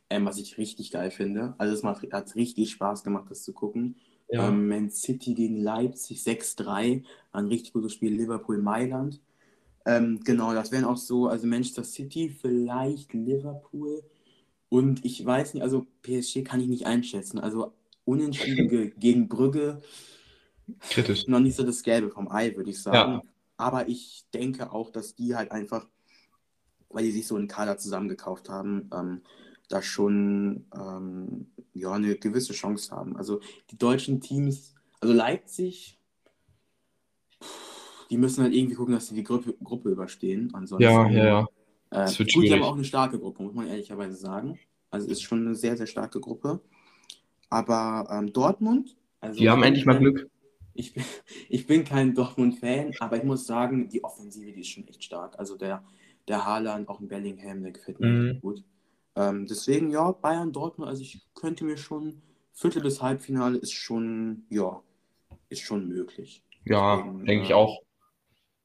ähm, 0.09 0.25
was 0.25 0.37
ich 0.37 0.57
richtig 0.57 0.91
geil 0.91 1.11
finde. 1.11 1.55
Also 1.57 1.73
es 1.73 1.83
macht, 1.83 2.05
hat 2.13 2.35
richtig 2.35 2.71
Spaß 2.71 3.03
gemacht, 3.03 3.25
das 3.29 3.43
zu 3.43 3.53
gucken. 3.53 3.95
Ja, 4.29 4.47
Ähm, 4.47 4.67
Man 4.67 4.89
City 4.89 5.33
gegen 5.33 5.57
Leipzig 5.57 6.23
6-3, 6.23 7.03
ein 7.31 7.45
richtig 7.47 7.73
gutes 7.73 7.93
Spiel. 7.93 8.13
Liverpool 8.13 8.57
Mailand. 8.61 9.21
Ähm, 9.85 10.21
genau, 10.23 10.53
das 10.53 10.71
wären 10.71 10.85
auch 10.85 10.97
so, 10.97 11.27
also 11.27 11.45
Manchester 11.47 11.83
City, 11.83 12.29
vielleicht 12.29 13.13
Liverpool. 13.13 14.03
Und 14.69 15.05
ich 15.05 15.23
weiß 15.23 15.53
nicht, 15.53 15.63
also 15.63 15.85
PSG 16.01 16.43
kann 16.43 16.59
ich 16.59 16.67
nicht 16.67 16.85
einschätzen. 16.87 17.39
Also 17.39 17.73
unentschieden 18.03 18.67
ge 18.67 18.91
gegen 18.97 19.27
Brügge, 19.29 19.81
kritisch. 20.89 21.27
noch 21.27 21.39
nicht 21.39 21.55
so 21.55 21.63
das 21.63 21.83
Gelbe 21.83 22.09
vom 22.09 22.29
Ei, 22.31 22.55
würde 22.55 22.69
ich 22.71 22.81
sagen. 22.81 23.21
Aber 23.57 23.87
ich 23.87 24.25
denke 24.33 24.71
auch, 24.71 24.89
dass 24.91 25.15
die 25.15 25.35
halt 25.35 25.51
einfach, 25.51 25.87
weil 26.89 27.03
die 27.05 27.11
sich 27.11 27.27
so 27.27 27.35
einen 27.35 27.47
Kader 27.47 27.77
zusammengekauft 27.77 28.49
haben, 28.49 28.89
ähm, 28.93 29.21
da 29.69 29.81
schon 29.81 30.65
ähm, 30.75 31.47
ja, 31.73 31.91
eine 31.93 32.15
gewisse 32.15 32.53
Chance 32.53 32.95
haben. 32.95 33.17
Also 33.17 33.41
die 33.71 33.77
deutschen 33.77 34.21
Teams, 34.21 34.73
also 35.01 35.13
Leipzig, 35.13 35.99
die 38.09 38.17
müssen 38.17 38.43
halt 38.43 38.53
irgendwie 38.53 38.75
gucken, 38.75 38.93
dass 38.93 39.07
sie 39.07 39.15
die 39.15 39.23
Gruppe, 39.23 39.55
Gruppe 39.63 39.89
überstehen. 39.89 40.51
Ansonsten, 40.53 40.83
Ja, 40.83 41.09
ja, 41.09 41.25
ja. 41.25 41.47
Äh, 41.91 42.05
gut, 42.11 42.27
die 42.27 42.53
haben 42.53 42.61
schwierig. 42.61 42.63
auch 42.63 42.75
eine 42.75 42.83
starke 42.83 43.19
Gruppe, 43.19 43.43
muss 43.43 43.53
man 43.53 43.67
ehrlicherweise 43.67 44.15
sagen. 44.15 44.59
Also 44.91 45.07
ist 45.07 45.21
schon 45.23 45.45
eine 45.45 45.55
sehr, 45.55 45.77
sehr 45.77 45.87
starke 45.87 46.19
Gruppe. 46.19 46.61
Aber 47.49 48.07
ähm, 48.11 48.33
Dortmund, 48.33 48.97
also 49.19 49.41
Die 49.41 49.49
haben 49.49 49.63
endlich 49.63 49.85
mal 49.85 49.99
Glück. 49.99 50.29
ich 50.73 50.93
bin, 50.93 51.03
ich 51.49 51.67
bin 51.67 51.83
kein 51.83 52.13
Dortmund-Fan, 52.13 52.93
aber 52.99 53.17
ich 53.17 53.23
muss 53.23 53.45
sagen, 53.45 53.89
die 53.89 54.03
Offensive, 54.03 54.51
die 54.51 54.61
ist 54.61 54.69
schon 54.69 54.87
echt 54.87 55.03
stark. 55.03 55.37
Also 55.39 55.57
der, 55.57 55.83
der 56.27 56.45
Haaland, 56.45 56.89
auch 56.89 56.99
ein 56.99 57.07
Bellingham, 57.07 57.61
der 57.63 57.71
gefällt 57.71 57.99
mir 57.99 58.07
Mhm. 58.07 58.41
gut. 58.41 58.63
Ähm, 59.15 59.47
deswegen, 59.47 59.89
ja, 59.91 60.11
Bayern, 60.11 60.51
Dortmund, 60.51 60.89
also 60.89 61.01
ich 61.01 61.25
könnte 61.33 61.63
mir 61.63 61.77
schon, 61.77 62.21
Viertel 62.53 62.81
bis 62.81 63.01
Halbfinale 63.01 63.57
ist 63.57 63.73
schon, 63.73 64.45
ja, 64.49 64.81
ist 65.49 65.61
schon 65.61 65.87
möglich. 65.87 66.43
Ja, 66.65 67.01
denke 67.25 67.43
ich 67.43 67.51
äh, 67.51 67.53
auch. 67.53 67.81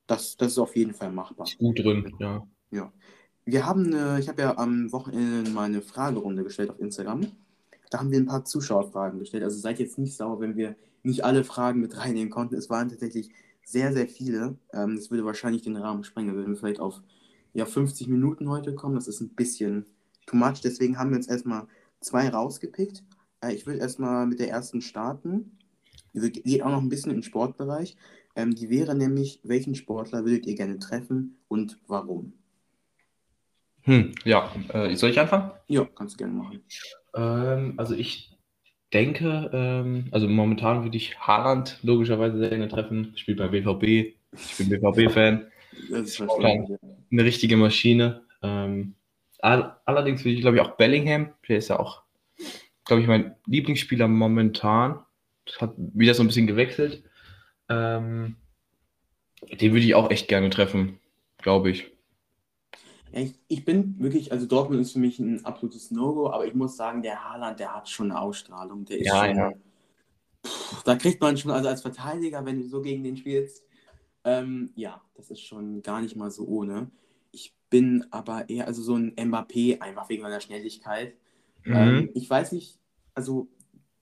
Das, 0.07 0.37
das 0.37 0.53
ist 0.53 0.59
auf 0.59 0.75
jeden 0.75 0.95
Fall 0.95 1.13
machbar. 1.13 1.47
Ist 1.47 1.59
gut 1.59 1.79
drin, 1.79 2.13
ja. 2.19 2.47
Wir 3.51 3.67
haben, 3.67 3.87
eine, 3.87 4.21
ich 4.21 4.29
habe 4.29 4.43
ja 4.43 4.59
am 4.59 4.93
Wochenende 4.93 5.51
mal 5.51 5.65
eine 5.65 5.83
Fragerunde 5.83 6.45
gestellt 6.45 6.71
auf 6.71 6.79
Instagram. 6.79 7.27
Da 7.91 7.99
haben 7.99 8.13
wir 8.13 8.19
ein 8.19 8.27
paar 8.27 8.45
Zuschauerfragen 8.45 9.19
gestellt. 9.19 9.43
Also 9.43 9.59
seid 9.59 9.81
jetzt 9.81 9.99
nicht 9.99 10.17
sauer, 10.17 10.41
wenn 10.41 10.57
wir 10.57 10.77
nicht 11.03 11.25
alle 11.25 11.43
Fragen 11.43 11.81
mit 11.81 11.97
reinnehmen 11.97 12.31
konnten. 12.31 12.55
Es 12.55 12.71
waren 12.71 12.89
tatsächlich 12.89 13.31
sehr, 13.65 13.93
sehr 13.93 14.07
viele. 14.07 14.57
Ähm, 14.73 14.95
das 14.95 15.11
würde 15.11 15.25
wahrscheinlich 15.25 15.63
den 15.63 15.77
Rahmen 15.77 16.05
sprengen. 16.05 16.37
Wir 16.37 16.43
würden 16.45 16.57
vielleicht 16.57 16.79
auf 16.79 17.03
ja, 17.53 17.65
50 17.65 18.07
Minuten 18.07 18.49
heute 18.49 18.77
kommen. 18.77 18.95
Das 18.95 19.09
ist 19.09 19.21
ein 19.21 19.31
bisschen 19.31 19.87
too 20.31 20.37
much. 20.37 20.61
Deswegen 20.63 20.99
haben 20.99 21.11
wir 21.11 21.17
jetzt 21.17 21.31
erstmal 21.31 21.67
zwei 22.01 22.29
rausgepickt. 22.29 23.03
Äh, 23.43 23.55
ich 23.55 23.67
würde 23.67 23.81
erstmal 23.81 24.27
mit 24.27 24.41
der 24.41 24.51
ersten 24.51 24.81
starten. 24.81 25.59
Die 26.15 26.23
wird- 26.23 26.43
geht 26.45 26.63
auch 26.63 26.71
noch 26.71 26.81
ein 26.83 26.89
bisschen 26.89 27.13
im 27.13 27.23
Sportbereich. 27.23 27.97
Ähm, 28.37 28.55
die 28.55 28.71
wäre 28.71 28.95
nämlich, 28.95 29.41
welchen 29.43 29.75
Sportler 29.75 30.25
würdet 30.25 30.47
ihr 30.47 30.55
gerne 30.55 30.79
treffen 30.79 31.39
und 31.49 31.79
warum? 31.89 32.33
Hm, 33.83 34.13
ja, 34.25 34.53
äh, 34.73 34.95
soll 34.95 35.11
ich 35.11 35.19
anfangen? 35.19 35.51
Ja, 35.69 35.85
kannst 35.95 36.15
du 36.15 36.19
gerne 36.19 36.35
machen. 36.35 36.63
Ähm, 37.15 37.75
also 37.77 37.95
ich 37.95 38.39
denke, 38.93 39.51
ähm, 39.53 40.09
also 40.11 40.29
momentan 40.29 40.85
würde 40.85 40.97
ich 40.97 41.19
Haaland 41.19 41.79
logischerweise 41.83 42.39
sehr 42.39 42.51
gerne 42.51 42.69
treffen. 42.69 43.13
Spielt 43.17 43.39
bei 43.39 43.49
BVB. 43.49 44.15
Ich 44.33 44.59
bin 44.59 44.69
BVB-Fan. 44.69 45.47
Das 45.91 46.03
ist 46.03 46.17
verständlich. 46.17 46.79
Eine 47.11 47.25
richtige 47.25 47.57
Maschine. 47.57 48.23
Ähm, 48.43 48.95
allerdings 49.43 50.25
würde 50.25 50.35
ich, 50.35 50.41
glaube 50.41 50.57
ich, 50.57 50.63
auch 50.63 50.77
Bellingham. 50.77 51.33
Der 51.49 51.59
ist 51.59 51.69
ja 51.69 51.79
auch, 51.79 52.03
glaube 52.85 53.03
ich, 53.03 53.09
mein 53.09 53.37
Lieblingsspieler 53.47 54.09
momentan. 54.09 55.01
Das 55.47 55.61
hat 55.61 55.75
wieder 55.77 56.15
so 56.15 56.23
ein 56.23 56.29
bisschen 56.29 56.47
gewechselt. 56.47 57.05
Ähm, 57.69 58.37
den 59.53 59.73
würde 59.73 59.85
ich 59.85 59.95
auch 59.95 60.11
echt 60.11 60.29
gerne 60.29 60.51
treffen, 60.51 60.99
glaube 61.39 61.71
ich. 61.71 61.91
Ich, 63.13 63.35
ich 63.49 63.65
bin 63.65 63.99
wirklich, 63.99 64.31
also 64.33 64.47
Dortmund 64.47 64.81
ist 64.81 64.93
für 64.93 64.99
mich 65.01 65.19
ein 65.19 65.45
absolutes 65.45 65.91
No-Go, 65.91 66.31
aber 66.31 66.47
ich 66.47 66.55
muss 66.55 66.77
sagen, 66.77 67.03
der 67.03 67.25
Haaland, 67.25 67.59
der 67.59 67.75
hat 67.75 67.89
schon 67.89 68.11
eine 68.11 68.21
Ausstrahlung. 68.21 68.85
Der 68.85 69.01
ist 69.01 69.07
Ja, 69.07 69.17
schon, 69.17 69.35
ja. 69.35 69.53
Pff, 70.47 70.83
da 70.85 70.97
kriegt 70.97 71.21
man 71.21 71.37
schon, 71.37 71.51
also 71.51 71.69
als 71.69 71.83
Verteidiger, 71.83 72.45
wenn 72.45 72.59
du 72.61 72.69
so 72.69 72.83
gegen 72.83 73.05
den 73.05 73.17
spielst, 73.17 73.65
ähm, 74.25 74.73
ja, 74.77 75.03
das 75.15 75.31
ist 75.31 75.43
schon 75.43 75.83
gar 75.83 76.01
nicht 76.03 76.17
mal 76.17 76.31
so 76.31 76.47
ohne. 76.47 76.91
Ich 77.33 77.55
bin 77.71 78.05
aber 78.11 78.49
eher, 78.49 78.67
also 78.67 78.83
so 78.83 78.95
ein 78.95 79.15
Mbappé, 79.15 79.81
einfach 79.81 80.09
wegen 80.09 80.23
meiner 80.23 80.41
Schnelligkeit. 80.41 81.15
Mhm. 81.65 81.75
Ähm, 81.75 82.11
ich 82.15 82.29
weiß 82.29 82.53
nicht, 82.53 82.79
also 83.15 83.49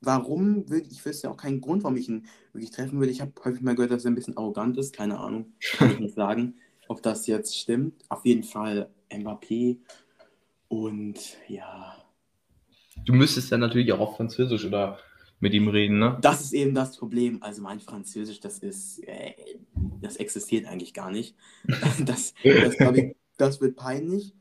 warum 0.00 0.68
würde 0.70 0.88
ich 0.90 1.04
wüsste 1.04 1.30
auch 1.30 1.36
keinen 1.36 1.60
Grund, 1.60 1.82
warum 1.82 1.96
ich 1.96 2.08
ihn 2.08 2.26
wirklich 2.52 2.70
treffen 2.70 2.98
würde. 2.98 3.12
Ich 3.12 3.20
habe 3.20 3.32
häufig 3.44 3.62
mal 3.62 3.74
gehört, 3.74 3.90
dass 3.90 4.04
er 4.04 4.10
ein 4.10 4.14
bisschen 4.14 4.36
arrogant 4.36 4.78
ist. 4.78 4.94
Keine 4.94 5.18
Ahnung, 5.18 5.52
kann 5.76 5.90
ich 5.90 6.00
nicht 6.00 6.14
sagen, 6.14 6.54
ob 6.88 7.02
das 7.02 7.26
jetzt 7.26 7.58
stimmt. 7.58 8.04
Auf 8.08 8.24
jeden 8.24 8.44
Fall 8.44 8.90
Mbappé. 9.10 9.78
Und 10.68 11.36
ja, 11.48 11.96
Du 13.04 13.12
müsstest 13.14 13.50
dann 13.52 13.60
natürlich 13.60 13.92
auch 13.92 14.00
auf 14.00 14.16
Französisch 14.16 14.64
oder 14.64 14.98
mit 15.40 15.54
ihm 15.54 15.68
reden, 15.68 15.98
ne? 15.98 16.18
das 16.20 16.40
ist 16.40 16.52
eben 16.52 16.74
das 16.74 16.96
Problem. 16.96 17.42
Also 17.42 17.62
mein 17.62 17.80
Französisch, 17.80 18.40
das 18.40 18.58
ist, 18.58 18.98
äh, 19.06 19.34
das 20.00 20.16
existiert 20.16 20.66
eigentlich 20.66 20.94
gar 20.94 21.10
nicht. 21.10 21.36
Das, 22.04 22.34
das, 22.42 22.76
glaub 22.76 22.96
ich, 22.96 23.14
das 23.36 23.60
wird 23.60 23.76
peinlich. 23.76 24.34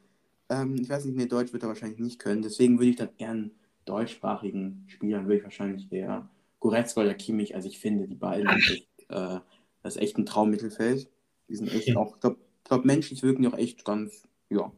Ähm, 0.49 0.75
ich 0.79 0.89
weiß 0.89 1.05
nicht, 1.05 1.17
nee, 1.17 1.25
Deutsch 1.25 1.53
wird 1.53 1.63
er 1.63 1.69
wahrscheinlich 1.69 1.99
nicht 1.99 2.19
können. 2.19 2.41
Deswegen 2.41 2.79
würde 2.79 2.89
ich 2.89 2.95
dann 2.95 3.09
eher 3.17 3.31
einen 3.31 3.51
deutschsprachigen 3.85 4.85
Spielern, 4.87 5.25
würde 5.25 5.37
ich 5.37 5.43
wahrscheinlich 5.43 5.91
eher 5.91 6.29
Goretzka 6.59 7.01
oder 7.01 7.13
Kimmich. 7.13 7.55
Also 7.55 7.67
ich 7.67 7.79
finde, 7.79 8.07
die 8.07 8.15
beiden 8.15 8.47
sind 8.49 8.57
echt, 8.97 9.09
äh, 9.09 9.39
das 9.83 9.95
ist 9.95 10.01
echt 10.01 10.17
ein 10.17 10.25
Traummittelfeld. 10.25 11.09
Die 11.49 11.55
sind 11.55 11.71
echt 11.73 11.89
Ja. 11.89 11.97
auch, 11.97 12.15
ich 12.15 12.21
glaube, 12.21 12.37
glaub, 12.63 12.85
menschlich 12.85 13.23
wirken 13.23 13.43
die 13.43 13.47
auch 13.47 13.57
echt 13.57 13.85
ganz, 13.85 14.27
ja, 14.49 14.71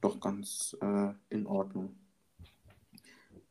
doch 0.00 0.20
ganz 0.20 0.76
äh, 0.80 1.12
in 1.30 1.46
Ordnung. 1.46 1.96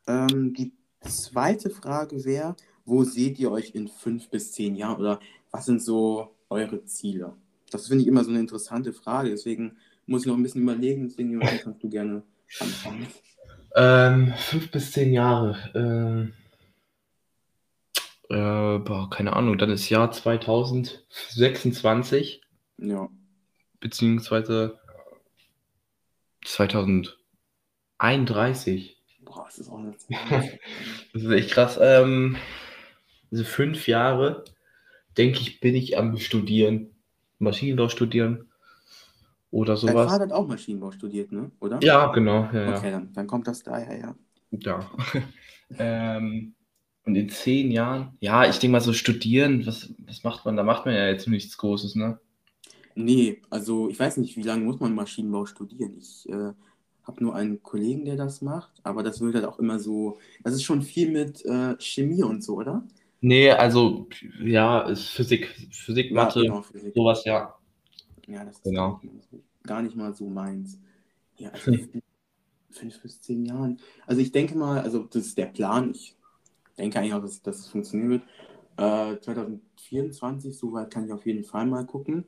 Ähm, 0.07 0.53
die 0.53 0.73
zweite 1.05 1.69
Frage 1.69 2.25
wäre, 2.25 2.55
wo 2.85 3.03
seht 3.03 3.39
ihr 3.39 3.51
euch 3.51 3.75
in 3.75 3.87
fünf 3.87 4.29
bis 4.29 4.51
zehn 4.51 4.75
Jahren 4.75 4.99
oder 4.99 5.19
was 5.51 5.65
sind 5.65 5.81
so 5.81 6.35
eure 6.49 6.83
Ziele? 6.85 7.35
Das 7.71 7.87
finde 7.87 8.03
ich 8.03 8.07
immer 8.07 8.23
so 8.23 8.29
eine 8.29 8.39
interessante 8.39 8.93
Frage, 8.93 9.29
deswegen 9.29 9.77
muss 10.05 10.21
ich 10.21 10.27
noch 10.27 10.37
ein 10.37 10.43
bisschen 10.43 10.61
überlegen, 10.61 11.07
deswegen 11.07 11.31
Jonathan, 11.31 11.59
kannst 11.63 11.83
du 11.83 11.89
gerne 11.89 12.21
anfangen. 12.59 13.07
Ähm, 13.75 14.33
fünf 14.37 14.69
bis 14.71 14.91
zehn 14.91 15.11
Jahre. 15.11 15.57
Ähm, 15.75 16.33
äh, 18.29 18.77
boah, 18.79 19.09
keine 19.09 19.33
Ahnung, 19.33 19.57
dann 19.57 19.71
ist 19.71 19.89
Jahr 19.89 20.11
2026, 20.11 22.41
Ja, 22.77 23.09
beziehungsweise 23.79 24.79
2031. 26.45 28.94
boah, 29.35 29.45
das 29.45 29.59
ist 29.59 29.69
auch 29.69 29.79
eine. 29.79 29.93
Das 31.13 31.23
ist 31.23 31.31
echt 31.31 31.51
krass. 31.51 31.77
Ähm, 31.81 32.37
also 33.31 33.43
fünf 33.43 33.87
Jahre, 33.87 34.43
denke 35.17 35.39
ich, 35.39 35.59
bin 35.59 35.75
ich 35.75 35.97
am 35.97 36.17
Studieren, 36.17 36.91
Maschinenbau 37.39 37.89
studieren 37.89 38.49
oder 39.51 39.73
Dein 39.75 39.77
sowas. 39.77 40.11
Vater 40.11 40.23
hat 40.25 40.31
auch 40.31 40.47
Maschinenbau 40.47 40.91
studiert, 40.91 41.31
ne? 41.31 41.51
Oder? 41.59 41.79
Ja, 41.81 42.07
genau. 42.07 42.49
Ja, 42.51 42.63
ja. 42.63 42.77
Okay, 42.77 42.91
dann, 42.91 43.13
dann 43.13 43.27
kommt 43.27 43.47
das 43.47 43.63
daher, 43.63 43.97
ja. 43.97 44.15
Ja. 44.51 44.91
ähm, 45.77 46.55
und 47.05 47.15
in 47.15 47.29
zehn 47.29 47.71
Jahren, 47.71 48.17
ja, 48.19 48.49
ich 48.49 48.57
denke 48.59 48.73
mal 48.73 48.81
so 48.81 48.93
studieren, 48.93 49.65
was, 49.65 49.93
was 49.99 50.23
macht 50.23 50.45
man? 50.45 50.55
Da 50.55 50.63
macht 50.63 50.85
man 50.85 50.95
ja 50.95 51.07
jetzt 51.07 51.27
nichts 51.27 51.57
Großes, 51.57 51.95
ne? 51.95 52.19
Nee, 52.95 53.41
also 53.49 53.89
ich 53.89 53.99
weiß 53.99 54.17
nicht, 54.17 54.37
wie 54.37 54.43
lange 54.43 54.63
muss 54.63 54.79
man 54.79 54.95
Maschinenbau 54.95 55.45
studieren. 55.45 55.97
Ich 55.97 56.27
äh, 56.29 56.53
habe 57.07 57.23
nur 57.23 57.35
einen 57.35 57.61
Kollegen, 57.63 58.05
der 58.05 58.15
das 58.17 58.41
macht, 58.41 58.71
aber 58.83 59.03
das 59.03 59.21
wird 59.21 59.35
halt 59.35 59.45
auch 59.45 59.59
immer 59.59 59.79
so, 59.79 60.19
das 60.43 60.53
ist 60.55 60.63
schon 60.63 60.81
viel 60.81 61.11
mit 61.11 61.45
äh, 61.45 61.75
Chemie 61.79 62.23
und 62.23 62.43
so, 62.43 62.55
oder? 62.57 62.83
Nee, 63.21 63.49
also, 63.51 64.07
ja, 64.43 64.81
ist 64.83 65.09
Physik, 65.09 65.49
Physik, 65.71 66.11
Ja, 66.13 66.31
Mathe, 66.31 66.39
genau, 66.39 66.61
Physik. 66.63 66.95
sowas, 66.95 67.23
ja. 67.25 67.55
Ja, 68.27 68.43
das 68.45 68.59
ist 68.59 68.65
Genau. 68.65 69.01
gar 69.63 69.81
nicht 69.81 69.95
mal 69.95 70.13
so 70.13 70.27
meins. 70.27 70.79
Ja, 71.37 71.51
also 71.51 71.71
in 71.71 71.89
fünf 72.71 73.01
bis 73.01 73.21
zehn 73.21 73.45
Jahren. 73.45 73.79
Also 74.07 74.21
ich 74.21 74.31
denke 74.31 74.57
mal, 74.57 74.81
also 74.81 75.05
das 75.05 75.27
ist 75.27 75.37
der 75.39 75.47
Plan. 75.47 75.91
Ich 75.93 76.15
denke 76.77 76.99
eigentlich 76.99 77.13
auch, 77.13 77.21
dass, 77.21 77.41
dass 77.43 77.59
es 77.59 77.67
funktionieren 77.69 78.11
wird. 78.11 78.23
Äh, 79.17 79.21
2024, 79.21 80.57
soweit 80.57 80.91
kann 80.91 81.05
ich 81.07 81.13
auf 81.13 81.25
jeden 81.25 81.43
Fall 81.45 81.65
mal 81.67 81.85
gucken, 81.85 82.25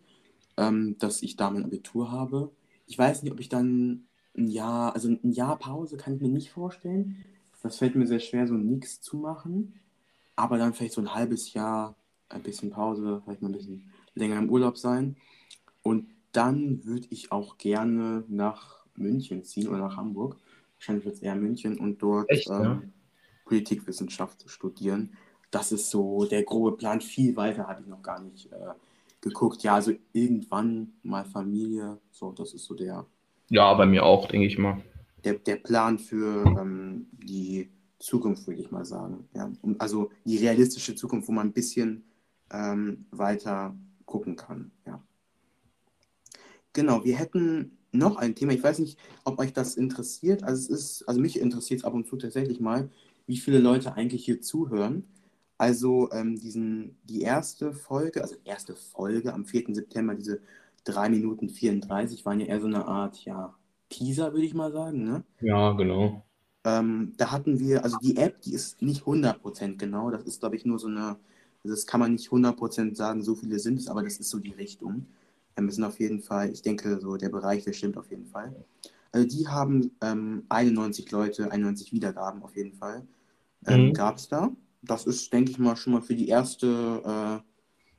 ähm, 0.57 0.97
dass 0.99 1.23
ich 1.23 1.35
da 1.37 1.51
mein 1.51 1.65
Abitur 1.65 2.11
habe. 2.11 2.51
Ich 2.87 2.97
weiß 2.97 3.23
nicht, 3.23 3.33
ob 3.33 3.39
ich 3.39 3.49
dann 3.49 4.07
ein 4.37 4.47
Jahr, 4.47 4.93
also 4.93 5.09
ein 5.09 5.31
Jahr 5.31 5.57
Pause 5.57 5.97
kann 5.97 6.15
ich 6.15 6.21
mir 6.21 6.29
nicht 6.29 6.51
vorstellen. 6.51 7.23
Das 7.63 7.77
fällt 7.77 7.95
mir 7.95 8.07
sehr 8.07 8.19
schwer, 8.19 8.47
so 8.47 8.53
nichts 8.53 9.01
zu 9.01 9.17
machen. 9.17 9.79
Aber 10.35 10.57
dann 10.57 10.73
vielleicht 10.73 10.93
so 10.93 11.01
ein 11.01 11.13
halbes 11.13 11.53
Jahr, 11.53 11.95
ein 12.29 12.43
bisschen 12.43 12.69
Pause, 12.69 13.21
vielleicht 13.23 13.41
mal 13.41 13.49
ein 13.49 13.53
bisschen 13.53 13.91
länger 14.13 14.37
im 14.37 14.49
Urlaub 14.49 14.77
sein. 14.77 15.17
Und 15.81 16.07
dann 16.31 16.85
würde 16.85 17.07
ich 17.09 17.31
auch 17.31 17.57
gerne 17.57 18.23
nach 18.27 18.85
München 18.95 19.43
ziehen 19.43 19.67
oder 19.67 19.79
nach 19.79 19.97
Hamburg. 19.97 20.37
Wahrscheinlich 20.75 21.05
wird 21.05 21.15
es 21.15 21.21
eher 21.21 21.35
München 21.35 21.79
und 21.79 22.01
dort 22.01 22.29
Echt, 22.29 22.49
ähm, 22.49 22.63
ja? 22.63 22.81
Politikwissenschaft 23.45 24.47
studieren. 24.49 25.13
Das 25.49 25.71
ist 25.71 25.89
so 25.89 26.25
der 26.25 26.43
grobe 26.43 26.77
Plan. 26.77 27.01
Viel 27.01 27.35
weiter 27.35 27.67
habe 27.67 27.81
ich 27.81 27.87
noch 27.87 28.03
gar 28.03 28.21
nicht 28.21 28.51
äh, 28.51 28.73
geguckt. 29.21 29.63
Ja, 29.63 29.75
also 29.75 29.93
irgendwann 30.11 30.93
mal 31.03 31.25
Familie. 31.25 31.99
So, 32.11 32.31
das 32.33 32.53
ist 32.53 32.65
so 32.65 32.75
der, 32.75 33.05
Ja, 33.49 33.73
bei 33.73 33.85
mir 33.85 34.03
auch, 34.03 34.27
denke 34.27 34.47
ich 34.47 34.57
mal. 34.57 34.81
der, 35.23 35.35
der 35.35 35.57
Plan 35.57 35.99
für 35.99 36.45
ähm, 36.45 37.07
die 37.11 37.69
Zukunft, 37.99 38.47
würde 38.47 38.61
ich 38.61 38.71
mal 38.71 38.85
sagen. 38.85 39.27
Ja, 39.33 39.51
also 39.79 40.09
die 40.25 40.37
realistische 40.37 40.95
Zukunft, 40.95 41.27
wo 41.27 41.31
man 41.31 41.47
ein 41.47 41.53
bisschen 41.53 42.05
ähm, 42.51 43.05
weiter 43.11 43.75
gucken 44.05 44.35
kann. 44.35 44.71
Ja. 44.85 45.03
Genau, 46.73 47.03
wir 47.03 47.17
hätten 47.17 47.77
noch 47.91 48.17
ein 48.17 48.35
Thema. 48.35 48.53
Ich 48.53 48.63
weiß 48.63 48.79
nicht, 48.79 48.99
ob 49.23 49.39
euch 49.39 49.53
das 49.53 49.75
interessiert. 49.75 50.43
Also 50.43 50.61
es 50.61 50.69
ist, 50.69 51.07
also 51.07 51.19
mich 51.19 51.39
interessiert 51.39 51.79
es 51.79 51.85
ab 51.85 51.93
und 51.93 52.07
zu 52.07 52.17
tatsächlich 52.17 52.59
mal, 52.59 52.89
wie 53.25 53.37
viele 53.37 53.59
Leute 53.59 53.95
eigentlich 53.95 54.23
hier 54.23 54.41
zuhören. 54.41 55.05
Also 55.57 56.11
ähm, 56.11 56.35
diesen, 56.37 56.97
die 57.03 57.21
erste 57.21 57.73
Folge, 57.73 58.21
also 58.21 58.35
erste 58.45 58.75
Folge 58.75 59.33
am 59.33 59.45
4. 59.45 59.73
September, 59.73 60.13
diese 60.13 60.39
3 60.87 61.09
Minuten 61.09 61.49
34, 61.49 62.25
waren 62.25 62.39
ja 62.39 62.47
eher 62.47 62.61
so 62.61 62.67
eine 62.67 62.85
Art, 62.85 63.23
ja, 63.25 63.55
Teaser, 63.89 64.33
würde 64.33 64.45
ich 64.45 64.53
mal 64.53 64.71
sagen, 64.71 65.03
ne? 65.03 65.23
Ja, 65.39 65.71
genau. 65.73 66.23
Ähm, 66.65 67.13
da 67.17 67.31
hatten 67.31 67.59
wir, 67.59 67.83
also 67.83 67.97
die 67.97 68.17
App, 68.17 68.41
die 68.41 68.53
ist 68.53 68.81
nicht 68.81 69.05
100% 69.05 69.79
genau, 69.79 70.09
das 70.11 70.23
ist, 70.23 70.39
glaube 70.41 70.55
ich, 70.55 70.65
nur 70.65 70.79
so 70.79 70.87
eine, 70.87 71.17
also 71.63 71.75
das 71.75 71.85
kann 71.87 71.99
man 71.99 72.13
nicht 72.13 72.31
100% 72.31 72.97
sagen, 72.97 73.23
so 73.23 73.35
viele 73.35 73.59
sind 73.59 73.79
es, 73.79 73.87
aber 73.87 74.03
das 74.03 74.17
ist 74.19 74.29
so 74.29 74.39
die 74.39 74.51
Richtung. 74.51 75.05
Ähm, 75.55 75.65
wir 75.67 75.73
sind 75.73 75.83
auf 75.85 75.99
jeden 75.99 76.21
Fall, 76.21 76.51
ich 76.51 76.61
denke, 76.61 76.99
so 76.99 77.15
der 77.17 77.29
Bereich, 77.29 77.63
der 77.63 77.73
stimmt 77.73 77.97
auf 77.97 78.09
jeden 78.09 78.25
Fall. 78.25 78.53
Also 79.11 79.27
die 79.27 79.47
haben 79.47 79.91
ähm, 80.01 80.45
91 80.49 81.09
Leute, 81.11 81.51
91 81.51 81.93
Wiedergaben 81.93 82.43
auf 82.43 82.55
jeden 82.55 82.73
Fall. 82.73 83.07
Ähm, 83.67 83.87
Mhm. 83.89 83.93
Gab 83.93 84.17
es 84.17 84.27
da. 84.29 84.51
Das 84.83 85.05
ist, 85.07 85.33
denke 85.33 85.51
ich 85.51 85.59
mal, 85.59 85.75
schon 85.77 85.93
mal 85.93 86.01
für 86.01 86.15
die 86.15 86.29
erste, 86.29 87.43
äh, 87.43 87.46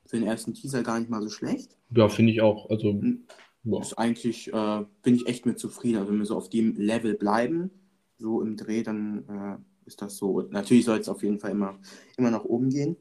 für 0.08 0.18
den 0.18 0.26
ersten 0.26 0.54
Teaser 0.54 0.82
gar 0.82 0.98
nicht 0.98 1.10
mal 1.10 1.22
so 1.22 1.28
schlecht. 1.28 1.76
Ja, 1.90 2.08
finde 2.08 2.32
ich 2.32 2.40
auch. 2.40 2.68
Also, 2.70 2.94
Mhm. 2.94 3.24
ja. 3.64 3.80
Ist 3.80 3.98
eigentlich, 3.98 4.52
äh, 4.52 4.84
bin 5.02 5.14
ich 5.14 5.26
echt 5.28 5.46
mit 5.46 5.58
zufrieden. 5.58 5.98
Also 5.98 6.10
wenn 6.10 6.18
wir 6.18 6.26
so 6.26 6.36
auf 6.36 6.48
dem 6.48 6.74
Level 6.76 7.14
bleiben, 7.14 7.70
so 8.18 8.40
im 8.42 8.56
Dreh, 8.56 8.82
dann 8.82 9.28
äh, 9.28 9.86
ist 9.86 10.00
das 10.02 10.16
so. 10.16 10.30
Und 10.32 10.50
natürlich 10.50 10.86
soll 10.86 10.98
es 10.98 11.08
auf 11.08 11.22
jeden 11.22 11.38
Fall 11.38 11.52
immer, 11.52 11.78
immer 12.16 12.30
nach 12.30 12.44
oben 12.44 12.70
gehen. 12.70 12.96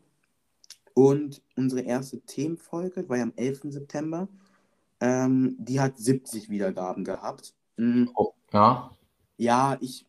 Und 0.94 1.42
unsere 1.56 1.82
erste 1.82 2.20
Themenfolge 2.22 3.08
war 3.08 3.18
ja 3.18 3.24
am 3.24 3.34
11. 3.36 3.72
September. 3.72 4.28
Ähm, 5.00 5.56
die 5.60 5.80
hat 5.80 5.98
70 5.98 6.50
Wiedergaben 6.50 7.04
gehabt. 7.04 7.54
Mm, 7.78 8.06
Oh, 8.16 8.34
ja. 8.52 8.92
ja, 9.38 9.78
ich, 9.80 10.06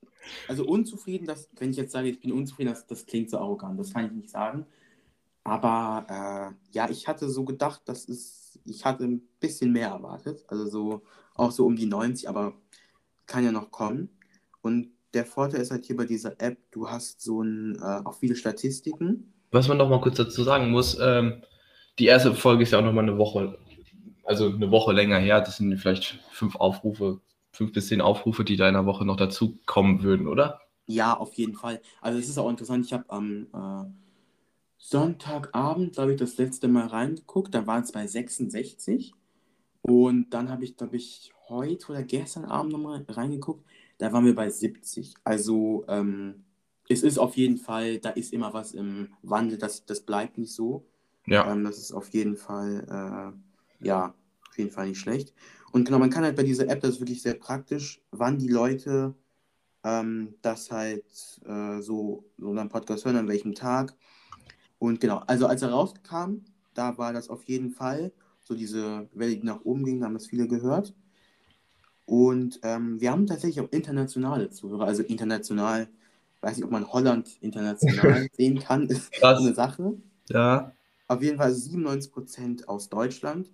also 0.48 0.66
unzufrieden, 0.66 1.26
das, 1.26 1.48
wenn 1.58 1.70
ich 1.70 1.76
jetzt 1.76 1.92
sage, 1.92 2.08
ich 2.08 2.20
bin 2.20 2.32
unzufrieden, 2.32 2.70
das, 2.70 2.86
das 2.86 3.04
klingt 3.06 3.28
so 3.30 3.38
arrogant, 3.38 3.78
das 3.78 3.92
kann 3.92 4.06
ich 4.06 4.12
nicht 4.12 4.30
sagen. 4.30 4.64
Aber 5.48 6.06
äh, 6.08 6.74
ja, 6.76 6.88
ich 6.90 7.08
hatte 7.08 7.28
so 7.28 7.44
gedacht, 7.44 7.82
das 7.86 8.04
ist, 8.04 8.60
ich 8.64 8.84
hatte 8.84 9.04
ein 9.04 9.22
bisschen 9.40 9.72
mehr 9.72 9.88
erwartet, 9.88 10.44
also 10.48 10.66
so 10.66 11.02
auch 11.34 11.50
so 11.50 11.66
um 11.66 11.76
die 11.76 11.86
90, 11.86 12.28
aber 12.28 12.54
kann 13.26 13.44
ja 13.44 13.52
noch 13.52 13.70
kommen. 13.70 14.10
Und 14.60 14.90
der 15.14 15.24
Vorteil 15.24 15.60
ist 15.60 15.70
halt 15.70 15.86
hier 15.86 15.96
bei 15.96 16.04
dieser 16.04 16.40
App, 16.40 16.58
du 16.70 16.88
hast 16.90 17.22
so 17.22 17.42
ein, 17.42 17.76
äh, 17.76 18.00
auch 18.04 18.14
viele 18.14 18.36
Statistiken. 18.36 19.32
Was 19.50 19.68
man 19.68 19.78
noch 19.78 19.88
mal 19.88 20.00
kurz 20.00 20.16
dazu 20.16 20.42
sagen 20.42 20.70
muss, 20.70 20.98
ähm, 21.00 21.42
die 21.98 22.06
erste 22.06 22.34
Folge 22.34 22.64
ist 22.64 22.72
ja 22.72 22.78
auch 22.78 22.84
noch 22.84 22.92
mal 22.92 23.02
eine 23.02 23.18
Woche, 23.18 23.58
also 24.24 24.46
eine 24.46 24.70
Woche 24.70 24.92
länger 24.92 25.18
her. 25.18 25.40
Das 25.40 25.56
sind 25.56 25.76
vielleicht 25.78 26.18
fünf 26.30 26.56
Aufrufe, 26.56 27.20
fünf 27.52 27.72
bis 27.72 27.88
zehn 27.88 28.00
Aufrufe, 28.00 28.44
die 28.44 28.56
da 28.56 28.68
in 28.68 28.76
einer 28.76 28.86
Woche 28.86 29.04
noch 29.04 29.16
dazu 29.16 29.58
kommen 29.64 30.02
würden, 30.02 30.28
oder? 30.28 30.60
Ja, 30.86 31.16
auf 31.16 31.34
jeden 31.34 31.54
Fall. 31.54 31.80
Also 32.00 32.18
es 32.18 32.28
ist 32.28 32.38
auch 32.38 32.48
interessant, 32.48 32.84
ich 32.86 32.92
habe 32.92 33.04
am 33.08 33.46
äh, 33.52 34.07
Sonntagabend, 34.78 35.94
glaube 35.94 36.12
ich, 36.12 36.18
das 36.18 36.38
letzte 36.38 36.68
Mal 36.68 36.86
reingeguckt, 36.86 37.54
da 37.54 37.66
waren 37.66 37.82
es 37.82 37.92
bei 37.92 38.06
66. 38.06 39.12
Und 39.82 40.30
dann 40.30 40.48
habe 40.50 40.64
ich, 40.64 40.76
glaube 40.76 40.96
ich, 40.96 41.32
heute 41.48 41.92
oder 41.92 42.02
gestern 42.02 42.44
Abend 42.44 42.72
nochmal 42.72 43.04
reingeguckt, 43.08 43.64
da 43.98 44.12
waren 44.12 44.24
wir 44.24 44.34
bei 44.34 44.48
70. 44.48 45.14
Also 45.24 45.84
ähm, 45.88 46.44
es 46.88 47.02
ist 47.02 47.18
auf 47.18 47.36
jeden 47.36 47.58
Fall, 47.58 47.98
da 47.98 48.10
ist 48.10 48.32
immer 48.32 48.54
was 48.54 48.72
im 48.72 49.08
Wandel, 49.22 49.58
das, 49.58 49.84
das 49.84 50.00
bleibt 50.00 50.38
nicht 50.38 50.54
so. 50.54 50.86
Ja. 51.26 51.50
Ähm, 51.50 51.64
das 51.64 51.78
ist 51.78 51.92
auf 51.92 52.08
jeden 52.10 52.36
Fall, 52.36 52.86
äh, 53.82 53.86
ja, 53.86 54.14
auf 54.48 54.58
jeden 54.58 54.70
Fall 54.70 54.88
nicht 54.88 55.00
schlecht. 55.00 55.34
Und 55.72 55.84
genau, 55.84 55.98
man 55.98 56.10
kann 56.10 56.24
halt 56.24 56.36
bei 56.36 56.44
dieser 56.44 56.68
App, 56.68 56.80
das 56.80 56.92
ist 56.92 57.00
wirklich 57.00 57.20
sehr 57.20 57.34
praktisch, 57.34 58.00
wann 58.10 58.38
die 58.38 58.48
Leute 58.48 59.14
ähm, 59.84 60.34
das 60.40 60.70
halt 60.70 61.04
äh, 61.44 61.80
so, 61.80 62.24
so 62.38 62.50
einen 62.50 62.68
Podcast 62.68 63.04
hören, 63.04 63.16
an 63.16 63.28
welchem 63.28 63.54
Tag. 63.54 63.94
Und 64.78 65.00
genau, 65.00 65.22
also 65.26 65.46
als 65.46 65.62
er 65.62 65.70
rauskam, 65.70 66.44
da 66.74 66.96
war 66.98 67.12
das 67.12 67.28
auf 67.28 67.44
jeden 67.44 67.70
Fall 67.70 68.12
so 68.40 68.54
diese 68.54 69.08
Welle, 69.12 69.36
die 69.36 69.44
nach 69.44 69.64
oben 69.64 69.84
ging, 69.84 70.04
haben 70.04 70.14
das 70.14 70.26
viele 70.26 70.48
gehört. 70.48 70.94
Und 72.06 72.60
ähm, 72.62 73.00
wir 73.00 73.10
haben 73.10 73.26
tatsächlich 73.26 73.60
auch 73.60 73.70
internationale 73.70 74.48
Zuhörer, 74.48 74.86
also 74.86 75.02
international, 75.02 75.88
weiß 76.40 76.56
nicht, 76.56 76.64
ob 76.64 76.70
man 76.70 76.90
Holland 76.90 77.36
international 77.42 78.28
sehen 78.32 78.58
kann, 78.60 78.86
ist 78.86 79.12
Krass. 79.12 79.40
eine 79.40 79.52
Sache. 79.52 79.94
Ja. 80.30 80.72
Auf 81.06 81.22
jeden 81.22 81.36
Fall 81.36 81.52
97% 81.52 82.64
aus 82.66 82.88
Deutschland, 82.88 83.50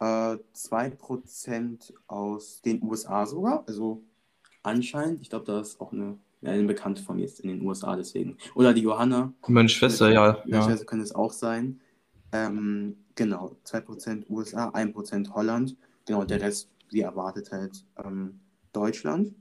äh, 0.00 0.36
2% 0.52 1.92
aus 2.08 2.60
den 2.62 2.82
USA 2.82 3.26
sogar, 3.26 3.62
also 3.68 4.02
anscheinend, 4.64 5.20
ich 5.22 5.30
glaube, 5.30 5.44
da 5.44 5.60
ist 5.60 5.80
auch 5.80 5.92
eine, 5.92 6.18
eine 6.44 6.64
Bekannte 6.64 7.02
von 7.02 7.16
mir 7.16 7.24
ist 7.24 7.40
in 7.40 7.48
den 7.48 7.62
USA 7.62 7.96
deswegen. 7.96 8.36
Oder 8.54 8.74
die 8.74 8.82
Johanna, 8.82 9.32
Meine 9.46 9.68
Schwester, 9.68 10.10
ja. 10.10 10.26
ja. 10.26 10.42
ja. 10.46 10.62
Schwester 10.62 10.84
könnte 10.84 11.04
es 11.04 11.14
auch 11.14 11.32
sein. 11.32 11.80
Ähm, 12.32 12.96
genau, 13.14 13.56
2% 13.66 14.28
USA, 14.28 14.70
1% 14.70 15.30
Holland. 15.32 15.76
Genau, 16.06 16.24
der 16.24 16.40
Rest, 16.40 16.68
wie 16.90 17.00
erwartet, 17.00 17.52
halt 17.52 17.84
ähm, 18.04 18.40
Deutschland. 18.72 19.34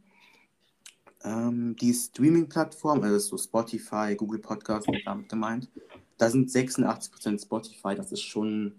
Ähm, 1.23 1.75
die 1.75 1.93
Streaming-Plattform, 1.93 3.01
also 3.03 3.19
so 3.19 3.37
Spotify, 3.37 4.15
Google 4.15 4.39
Podcast, 4.39 4.87
damit 5.05 5.29
gemeint, 5.29 5.69
da 6.17 6.29
sind 6.29 6.49
86% 6.49 7.41
Spotify, 7.41 7.95
das 7.95 8.11
ist 8.11 8.21
schon, 8.21 8.73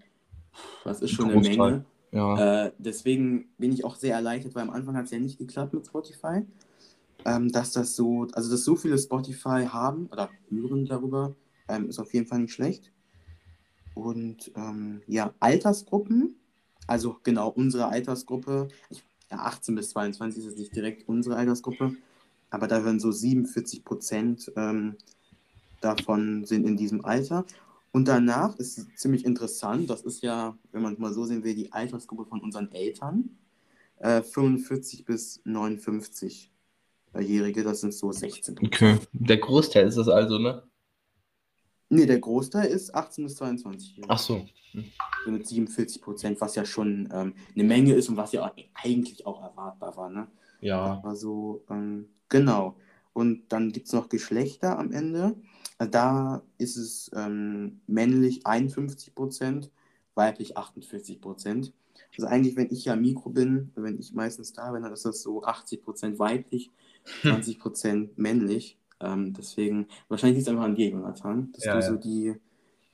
das 0.85 1.03
ist 1.03 1.11
schon 1.11 1.31
eine. 1.31 1.41
Menge. 1.41 1.85
Ja. 2.13 2.67
Äh, 2.67 2.73
deswegen 2.79 3.49
bin 3.59 3.73
ich 3.73 3.85
auch 3.85 3.97
sehr 3.97 4.15
erleichtert, 4.15 4.55
weil 4.55 4.63
am 4.63 4.71
Anfang 4.71 4.97
hat 4.97 5.07
es 5.07 5.11
ja 5.13 5.19
nicht 5.19 5.39
geklappt 5.39 5.73
mit 5.73 5.87
Spotify. 5.87 6.43
Ähm, 7.25 7.53
dass 7.53 7.73
das 7.73 7.95
so, 7.95 8.27
also 8.33 8.51
dass 8.51 8.65
so 8.65 8.77
viele 8.77 8.99
Spotify 8.99 9.67
haben 9.69 10.07
oder 10.07 10.31
hören 10.49 10.87
darüber, 10.87 11.35
ähm, 11.69 11.89
ist 11.89 11.99
auf 11.99 12.13
jeden 12.13 12.27
Fall 12.27 12.41
nicht 12.41 12.53
schlecht. 12.53 12.93
Und 13.95 14.51
ähm, 14.57 15.03
ja, 15.07 15.33
Altersgruppen, 15.41 16.37
also 16.87 17.19
genau 17.23 17.49
unsere 17.49 17.87
Altersgruppe, 17.87 18.69
ich, 18.91 19.05
ja, 19.31 19.39
18 19.39 19.75
bis 19.75 19.91
22 19.91 20.39
ist 20.41 20.51
jetzt 20.51 20.59
nicht 20.59 20.75
direkt 20.75 21.09
unsere 21.09 21.37
Altersgruppe, 21.37 21.97
aber 22.51 22.67
da 22.67 22.81
hören 22.81 23.01
so 23.01 23.13
47 23.13 23.85
Prozent 23.85 24.53
ähm, 24.57 24.97
davon 25.81 26.45
sind 26.45 26.67
in 26.67 26.77
diesem 26.77 27.05
Alter. 27.05 27.45
Und 27.93 28.09
danach 28.09 28.57
ist 28.57 28.87
ziemlich 28.99 29.25
interessant, 29.25 29.91
das 29.91 30.03
ist 30.03 30.23
ja, 30.23 30.57
wenn 30.73 30.83
man 30.83 30.95
es 30.95 30.99
mal 30.99 31.13
so 31.13 31.25
sehen 31.25 31.45
will, 31.45 31.55
die 31.55 31.73
Altersgruppe 31.73 32.25
von 32.25 32.41
unseren 32.41 32.73
Eltern. 32.73 33.37
Äh, 33.99 34.23
45 34.23 35.05
bis 35.05 35.41
59-Jährige, 37.15 37.63
das 37.63 37.81
sind 37.81 37.95
so 37.95 38.13
16 38.13 38.59
Okay. 38.65 38.99
Der 39.13 39.39
Großteil 39.39 39.87
ist 39.87 39.99
das 39.99 40.09
also, 40.09 40.39
ne? 40.39 40.63
Nee, 41.89 42.07
der 42.07 42.21
Großteil 42.21 42.69
ist 42.69 42.95
18 42.95 43.25
bis 43.25 43.37
22 43.37 43.97
Jahre. 43.99 44.11
Ach 44.11 44.19
so. 44.19 44.47
So 45.25 45.31
mit 45.31 45.47
47 45.47 46.01
Prozent, 46.01 46.41
was 46.41 46.55
ja 46.55 46.65
schon 46.65 47.09
ähm, 47.13 47.35
eine 47.55 47.65
Menge 47.65 47.93
ist 47.93 48.09
und 48.09 48.17
was 48.17 48.33
ja 48.33 48.51
eigentlich 48.75 49.27
auch 49.27 49.43
erwartbar 49.43 49.95
war. 49.97 50.09
Ne? 50.09 50.27
Ja. 50.61 51.03
Also, 51.05 51.65
ähm, 51.69 52.09
genau. 52.31 52.77
Und 53.13 53.53
dann 53.53 53.73
gibt 53.73 53.89
es 53.89 53.93
noch 53.93 54.09
Geschlechter 54.09 54.79
am 54.79 54.91
Ende. 54.91 55.37
Also 55.77 55.91
da 55.91 56.43
ist 56.57 56.77
es 56.77 57.11
ähm, 57.15 57.81
männlich 57.87 58.47
51 58.47 59.15
Prozent, 59.15 59.71
weiblich 60.15 60.57
48 60.57 61.21
Prozent. 61.21 61.75
Also 62.17 62.27
eigentlich, 62.27 62.57
wenn 62.57 62.71
ich 62.71 62.87
ja 62.87 62.97
Mikro 62.97 63.31
bin, 63.31 63.71
wenn 63.75 63.99
ich 63.99 64.13
meistens 64.13 64.53
da 64.53 64.71
bin, 64.71 64.83
dann 64.83 64.93
ist 64.93 65.05
das 65.05 65.23
so 65.23 65.43
80 65.43 65.83
Prozent 65.83 66.19
weiblich, 66.19 66.71
20 67.23 67.59
Prozent 67.59 68.19
männlich. 68.19 68.79
Ähm, 69.01 69.33
deswegen, 69.35 69.89
wahrscheinlich 70.09 70.37
liegt 70.39 70.49
es 70.49 70.53
einfach 70.53 70.65
an 70.65 70.75
dir, 70.77 70.91
Jonathan, 70.91 71.53
dass 71.53 71.65
Ja, 71.65 71.75
du 71.77 71.83
so 71.83 71.97
die, 71.97 72.35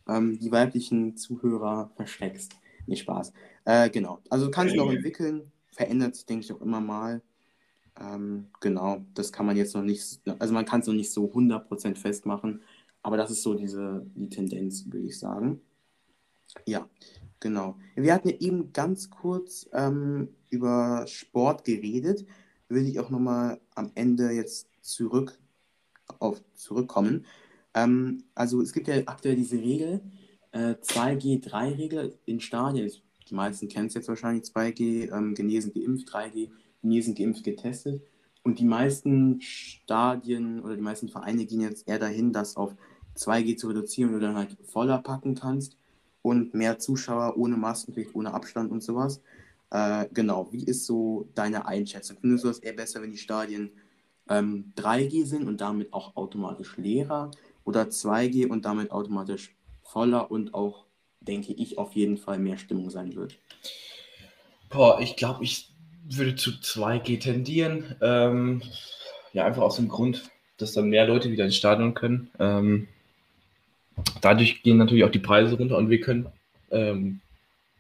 ähm, 0.09 0.39
die 0.39 0.53
weiblichen 0.53 1.17
Zuhörer 1.17 1.91
versteckst. 1.97 2.55
Nicht 2.87 3.03
Spaß. 3.03 3.33
Äh, 3.65 3.91
genau. 3.91 4.21
Also 4.31 4.51
kann 4.51 4.69
sich 4.69 4.77
noch 4.77 4.91
entwickeln, 4.91 5.53
verändert 5.73 6.17
sich, 6.17 6.27
denke 6.27 6.45
ich, 6.45 6.53
auch 6.53 6.63
immer 6.63 6.81
mal. 6.81 7.23
Ähm, 8.01 8.49
genau, 8.61 9.05
das 9.15 9.33
kann 9.33 9.47
man 9.47 9.57
jetzt 9.57 9.75
noch 9.75 9.83
nicht, 9.83 10.21
also 10.39 10.55
man 10.55 10.65
kann 10.65 10.81
es 10.81 10.87
noch 10.87 10.95
nicht 10.95 11.13
so 11.13 11.33
100% 11.33 11.97
festmachen, 11.99 12.63
aber 13.03 13.17
das 13.17 13.31
ist 13.31 13.43
so 13.43 13.55
diese 13.55 14.07
die 14.15 14.29
Tendenz, 14.29 14.85
würde 14.87 15.07
ich 15.07 15.19
sagen. 15.19 15.61
Ja, 16.67 16.89
genau. 17.41 17.77
Wir 17.95 18.15
hatten 18.15 18.29
ja 18.29 18.37
eben 18.39 18.73
ganz 18.73 19.11
kurz 19.11 19.69
ähm, 19.73 20.29
über 20.51 21.07
Sport 21.07 21.65
geredet. 21.65 22.27
Würde 22.69 22.87
ich 22.87 23.01
auch 23.01 23.11
nochmal 23.11 23.61
am 23.75 23.91
Ende 23.95 24.31
jetzt 24.31 24.69
zurück 24.83 25.39
auf 26.19 26.43
zurückkommen. 26.55 27.27
Ähm, 27.75 28.25
also 28.35 28.61
es 28.63 28.73
gibt 28.73 28.89
ja 28.89 28.97
aktuell 29.07 29.37
diese 29.37 29.57
Regel, 29.57 30.01
äh, 30.53 30.75
2G3-Regel 30.81 32.19
in 32.25 32.41
Stadien. 32.41 32.91
Die 33.29 33.35
meisten 33.35 33.69
kennen 33.69 33.89
es 33.89 33.95
jetzt 33.95 34.09
wahrscheinlich, 34.09 34.45
2G 34.45 35.13
ähm, 35.13 35.35
genesen, 35.35 35.73
geimpft, 35.73 36.09
3G 36.09 36.51
genesen, 36.81 37.15
geimpft, 37.15 37.45
getestet. 37.45 38.03
Und 38.43 38.59
die 38.59 38.65
meisten 38.65 39.41
Stadien 39.41 40.61
oder 40.63 40.75
die 40.75 40.83
meisten 40.83 41.09
Vereine 41.09 41.45
gehen 41.45 41.61
jetzt 41.61 41.87
eher 41.87 41.99
dahin, 41.99 42.33
das 42.33 42.57
auf 42.57 42.75
2G 43.17 43.57
zu 43.57 43.69
reduzieren, 43.69 44.11
wo 44.11 44.15
du 44.15 44.21
dann 44.21 44.37
halt 44.37 44.57
voller 44.65 44.99
packen 44.99 45.35
kannst 45.35 45.77
und 46.23 46.55
mehr 46.55 46.79
Zuschauer 46.79 47.37
ohne 47.37 47.57
Maskenpflicht, 47.57 48.15
ohne 48.15 48.33
Abstand 48.33 48.71
und 48.71 48.83
sowas. 48.83 49.21
Äh, 49.71 50.07
genau, 50.13 50.49
wie 50.53 50.65
ist 50.65 50.87
so 50.87 51.29
deine 51.35 51.67
Einschätzung? 51.67 52.17
Findest 52.21 52.45
du 52.45 52.49
das 52.49 52.59
eher 52.59 52.73
besser, 52.73 53.03
wenn 53.03 53.11
die 53.11 53.19
Stadien 53.19 53.71
ähm, 54.29 54.73
3G 54.77 55.27
sind 55.27 55.47
und 55.47 55.61
damit 55.61 55.93
auch 55.93 56.17
automatisch 56.17 56.77
leerer 56.77 57.31
oder 57.65 57.83
2G 57.83 58.49
und 58.49 58.65
damit 58.65 58.91
automatisch 58.91 59.55
voller 59.83 60.31
und 60.31 60.55
auch, 60.55 60.87
denke 61.21 61.53
ich, 61.53 61.79
auf 61.79 61.93
jeden 61.93 62.17
Fall 62.17 62.39
mehr 62.39 62.57
Stimmung 62.59 62.91
sein 62.91 63.15
wird? 63.15 63.39
Boah, 64.71 65.01
ich 65.01 65.17
glaube, 65.17 65.45
ich 65.45 65.71
würde 66.09 66.37
zu 66.37 66.51
2G 66.51 67.21
tendieren. 67.21 67.97
Ähm, 68.01 68.63
ja, 69.33 69.45
einfach 69.45 69.63
aus 69.63 69.77
dem 69.77 69.89
Grund, 69.89 70.31
dass 70.57 70.73
dann 70.73 70.89
mehr 70.89 71.07
Leute 71.07 71.31
wieder 71.31 71.45
ins 71.45 71.57
Stadion 71.57 71.95
können. 71.95 72.31
Ähm, 72.39 72.89
dadurch 74.21 74.63
gehen 74.63 74.79
natürlich 74.79 75.05
auch 75.05 75.11
die 75.11 75.19
Preise 75.19 75.57
runter 75.57 75.77
und 75.77 75.91
wir 75.91 76.01
können 76.01 76.27
ähm, 76.71 77.21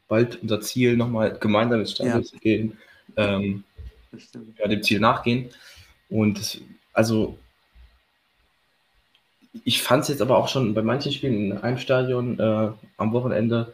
bald 0.09 0.42
unser 0.42 0.61
Ziel 0.61 0.97
nochmal 0.97 1.37
gemeinsam 1.38 1.81
ins 1.81 1.92
Stadion 1.92 2.23
Ja. 2.23 2.25
zu 2.25 2.38
gehen, 2.38 2.79
ähm, 3.16 3.64
ja, 4.59 4.68
dem 4.68 4.83
Ziel 4.83 5.01
nachgehen. 5.01 5.51
Und 6.09 6.38
das, 6.38 6.59
also 6.92 7.38
ich 9.64 9.83
fand 9.83 10.03
es 10.03 10.09
jetzt 10.09 10.23
aber 10.23 10.37
auch 10.37 10.49
schon 10.49 10.75
bei 10.75 10.83
manchen 10.83 11.12
Spielen 11.12 11.53
in 11.53 11.59
einem 11.59 11.79
Stadion 11.79 12.38
äh, 12.38 12.68
am 12.97 13.12
Wochenende, 13.12 13.73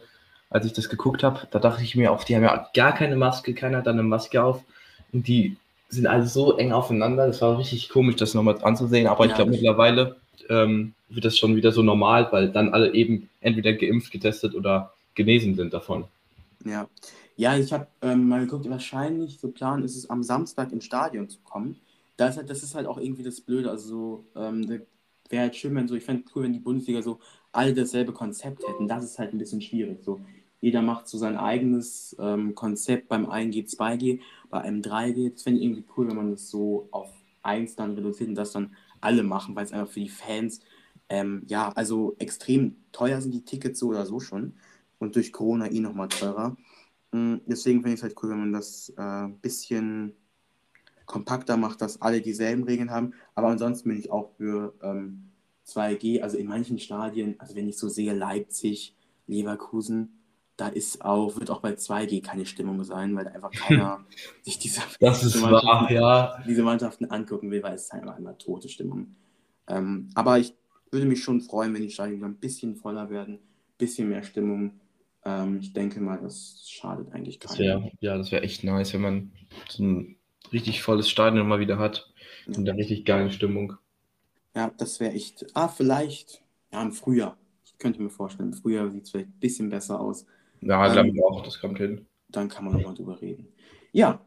als 0.49 0.65
ich 0.65 0.73
das 0.73 0.89
geguckt 0.89 1.23
habe, 1.23 1.47
da 1.51 1.59
dachte 1.59 1.83
ich 1.83 1.95
mir 1.95 2.11
auch, 2.11 2.23
die 2.23 2.35
haben 2.35 2.43
ja 2.43 2.69
gar 2.73 2.93
keine 2.93 3.15
Maske, 3.15 3.53
keiner 3.53 3.79
hat 3.79 3.87
da 3.87 3.91
eine 3.91 4.03
Maske 4.03 4.43
auf 4.43 4.63
und 5.11 5.27
die 5.27 5.57
sind 5.89 6.07
alle 6.07 6.27
so 6.27 6.57
eng 6.57 6.71
aufeinander. 6.71 7.27
Das 7.27 7.41
war 7.41 7.57
richtig 7.59 7.89
komisch, 7.89 8.15
das 8.15 8.33
nochmal 8.33 8.57
anzusehen, 8.63 9.07
aber 9.07 9.25
ich 9.25 9.31
Ja, 9.31 9.35
glaube 9.35 9.51
das 9.51 9.59
mittlerweile 9.59 10.15
ähm, 10.49 10.93
wird 11.09 11.25
das 11.25 11.37
schon 11.37 11.55
wieder 11.55 11.71
so 11.71 11.81
normal, 11.83 12.27
weil 12.31 12.49
dann 12.49 12.73
alle 12.73 12.93
eben 12.93 13.29
entweder 13.41 13.73
geimpft, 13.73 14.11
getestet 14.11 14.55
oder 14.55 14.93
genesen 15.15 15.55
sind 15.55 15.73
davon. 15.73 16.05
Ja, 16.63 16.89
ja 17.35 17.57
ich 17.57 17.73
habe 17.73 17.87
ähm, 18.01 18.27
mal 18.27 18.41
geguckt, 18.41 18.69
wahrscheinlich 18.69 19.39
so 19.39 19.51
Plan 19.51 19.83
ist 19.83 19.95
es 19.95 20.09
am 20.09 20.23
Samstag 20.23 20.71
ins 20.71 20.85
Stadion 20.85 21.29
zu 21.29 21.39
kommen. 21.41 21.79
Das 22.17 22.31
ist 22.31 22.37
halt, 22.37 22.49
das 22.49 22.63
ist 22.63 22.75
halt 22.75 22.87
auch 22.87 22.97
irgendwie 22.97 23.23
das 23.23 23.41
Blöde. 23.41 23.69
Also 23.69 23.87
so, 23.87 24.25
ähm, 24.35 24.67
wäre 25.29 25.43
halt 25.43 25.55
schön, 25.55 25.75
wenn 25.75 25.87
so, 25.87 25.95
ich 25.95 26.03
fände 26.03 26.23
cool, 26.35 26.43
wenn 26.43 26.53
die 26.53 26.59
Bundesliga 26.59 27.01
so 27.01 27.19
alle 27.51 27.73
dasselbe 27.73 28.13
Konzept 28.13 28.67
hätten. 28.67 28.87
Das 28.87 29.03
ist 29.03 29.19
halt 29.19 29.33
ein 29.33 29.37
bisschen 29.37 29.61
schwierig. 29.61 30.03
So, 30.03 30.21
jeder 30.61 30.81
macht 30.81 31.07
so 31.07 31.17
sein 31.17 31.37
eigenes 31.37 32.15
ähm, 32.19 32.55
Konzept 32.55 33.07
beim 33.09 33.25
1G, 33.25 33.65
2G, 33.65 34.21
bei 34.49 34.61
einem 34.61 34.81
3G. 34.81 35.31
Das 35.31 35.43
fände 35.43 35.59
ich 35.59 35.65
irgendwie 35.65 35.85
cool, 35.97 36.07
wenn 36.07 36.15
man 36.15 36.31
das 36.31 36.49
so 36.49 36.87
auf 36.91 37.09
1 37.43 37.75
dann 37.75 37.95
reduziert 37.95 38.29
und 38.29 38.35
das 38.35 38.51
dann 38.51 38.75
alle 39.01 39.23
machen, 39.23 39.55
weil 39.55 39.65
es 39.65 39.71
einfach 39.71 39.91
für 39.91 39.99
die 39.99 40.09
Fans, 40.09 40.61
ähm, 41.09 41.43
ja, 41.47 41.69
also 41.73 42.15
extrem 42.17 42.77
teuer 42.91 43.21
sind 43.21 43.33
die 43.33 43.45
Tickets 43.45 43.79
so 43.79 43.87
oder 43.89 44.05
so 44.05 44.19
schon 44.19 44.53
und 44.99 45.15
durch 45.15 45.31
Corona 45.31 45.69
eh 45.71 45.79
nochmal 45.79 46.07
teurer. 46.09 46.55
Mm, 47.11 47.35
Deswegen 47.45 47.79
finde 47.79 47.93
ich 47.93 47.99
es 47.99 48.03
halt 48.03 48.15
cool, 48.23 48.29
wenn 48.31 48.39
man 48.39 48.53
das 48.53 48.93
ein 48.97 49.31
äh, 49.33 49.35
bisschen 49.41 50.13
kompakter 51.05 51.57
macht, 51.57 51.81
dass 51.81 52.01
alle 52.01 52.21
dieselben 52.21 52.63
Regeln 52.63 52.89
haben. 52.91 53.13
Aber 53.35 53.49
ansonsten 53.49 53.89
bin 53.89 53.99
ich 53.99 54.11
auch 54.11 54.31
für 54.37 54.73
ähm, 54.81 55.25
2G, 55.67 56.21
also 56.21 56.37
in 56.37 56.47
manchen 56.47 56.79
Stadien, 56.79 57.35
also 57.39 57.55
wenn 57.55 57.67
ich 57.67 57.77
so 57.77 57.89
sehe, 57.89 58.13
Leipzig, 58.13 58.95
Leverkusen, 59.27 60.19
da 60.57 60.67
ist 60.67 61.03
auch, 61.03 61.37
wird 61.37 61.49
auch 61.51 61.59
bei 61.61 61.73
2G 61.73 62.21
keine 62.23 62.45
Stimmung 62.45 62.83
sein, 62.83 63.15
weil 63.15 63.25
da 63.25 63.31
einfach 63.31 63.51
keiner 63.51 64.05
sich 64.41 64.57
diese, 64.57 64.81
diese 64.99 65.41
wahr, 65.41 65.51
Mannschaften- 65.51 65.93
ja. 65.93 66.43
diese 66.47 66.63
Mannschaften 66.63 67.05
angucken 67.05 67.51
will, 67.51 67.61
weil 67.61 67.75
es 67.75 67.91
halt 67.91 68.03
einfach 68.03 68.17
immer 68.17 68.37
tote 68.37 68.69
Stimmung. 68.69 69.15
Ähm, 69.67 70.09
aber 70.15 70.39
ich 70.39 70.55
würde 70.91 71.05
mich 71.07 71.21
schon 71.23 71.41
freuen, 71.41 71.73
wenn 71.73 71.81
die 71.81 71.89
Stadien 71.91 72.17
wieder 72.17 72.27
ein 72.27 72.35
bisschen 72.35 72.75
voller 72.75 73.09
werden, 73.09 73.35
ein 73.35 73.39
bisschen 73.77 74.09
mehr 74.09 74.23
Stimmung. 74.23 74.79
Ähm, 75.25 75.59
ich 75.59 75.73
denke 75.73 75.99
mal, 76.01 76.19
das 76.21 76.65
schadet 76.69 77.11
eigentlich 77.13 77.39
Das 77.39 77.57
keinem. 77.57 77.59
wäre, 77.59 77.91
ja, 77.99 78.17
das 78.17 78.31
wäre 78.31 78.43
echt 78.43 78.63
nice, 78.63 78.93
wenn 78.93 79.01
man 79.01 79.31
so 79.69 79.83
ein 79.83 80.17
richtig 80.51 80.81
volles 80.83 81.09
Stadion 81.09 81.47
mal 81.47 81.59
wieder 81.59 81.79
hat. 81.79 82.13
Ja. 82.47 82.53
In 82.57 82.65
der 82.65 82.75
richtig 82.77 83.05
geilen 83.05 83.31
Stimmung. 83.31 83.73
Ja, 84.55 84.71
das 84.77 84.99
wäre 84.99 85.13
echt. 85.13 85.45
Ah, 85.53 85.67
vielleicht. 85.67 86.41
Ja, 86.71 86.81
im 86.81 86.91
Frühjahr. 86.91 87.37
Ich 87.63 87.77
könnte 87.77 88.01
mir 88.01 88.09
vorstellen, 88.09 88.51
im 88.53 88.57
Frühjahr 88.57 88.89
sieht 88.89 89.03
es 89.03 89.11
vielleicht 89.11 89.29
ein 89.29 89.39
bisschen 89.39 89.69
besser 89.69 89.99
aus. 89.99 90.25
Ja, 90.61 90.87
Ähm, 90.87 90.93
glaube 90.93 91.09
ich 91.09 91.23
auch, 91.23 91.43
das 91.43 91.59
kommt 91.59 91.77
hin. 91.77 92.05
Dann 92.29 92.49
kann 92.49 92.65
man 92.65 92.73
nochmal 92.73 92.93
drüber 92.95 93.21
reden. 93.21 93.47
Ja, 93.91 94.21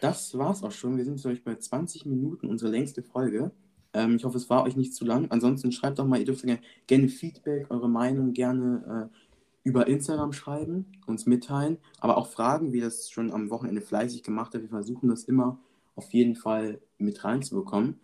das 0.00 0.36
war's 0.36 0.62
auch 0.62 0.72
schon. 0.72 0.96
Wir 0.96 1.04
sind 1.04 1.24
euch 1.26 1.42
bei 1.44 1.56
20 1.56 2.06
Minuten, 2.06 2.48
unsere 2.48 2.70
längste 2.70 3.02
Folge. 3.02 3.52
Ähm, 3.92 4.16
ich 4.16 4.24
hoffe, 4.24 4.36
es 4.36 4.50
war 4.50 4.64
euch 4.64 4.76
nicht 4.76 4.94
zu 4.94 5.04
lang. 5.04 5.30
Ansonsten 5.30 5.72
schreibt 5.72 5.98
doch 5.98 6.06
mal, 6.06 6.18
ihr 6.20 6.26
dürft 6.26 6.44
gerne, 6.44 6.60
gerne 6.86 7.08
Feedback, 7.08 7.66
eure 7.70 7.88
Meinung 7.88 8.32
gerne 8.32 9.10
äh, 9.12 9.16
über 9.62 9.86
Instagram 9.86 10.32
schreiben, 10.32 10.86
uns 11.06 11.26
mitteilen, 11.26 11.78
aber 12.00 12.16
auch 12.16 12.28
Fragen, 12.28 12.72
wie 12.72 12.80
das 12.80 13.10
schon 13.10 13.32
am 13.32 13.50
Wochenende 13.50 13.82
fleißig 13.82 14.22
gemacht 14.22 14.54
habt. 14.54 14.62
Wir 14.62 14.70
versuchen 14.70 15.08
das 15.08 15.24
immer 15.24 15.58
auf 15.96 16.12
jeden 16.12 16.34
Fall 16.34 16.80
mit 16.98 17.24
reinzubekommen. 17.24 18.00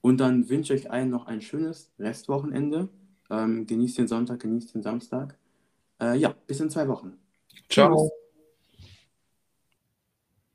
Und 0.00 0.18
dann 0.18 0.48
wünsche 0.48 0.74
ich 0.74 0.86
euch 0.86 0.90
allen 0.90 1.10
noch 1.10 1.26
ein 1.26 1.40
schönes 1.40 1.92
Restwochenende. 1.98 2.88
Ähm, 3.30 3.66
genießt 3.66 3.98
den 3.98 4.08
Sonntag, 4.08 4.40
genießt 4.40 4.74
den 4.74 4.82
Samstag. 4.82 5.36
Äh, 6.00 6.18
ja, 6.18 6.34
bis 6.46 6.60
in 6.60 6.70
zwei 6.70 6.88
Wochen. 6.88 7.18
Ciao. 7.68 8.08
Tschüss. 8.08 8.15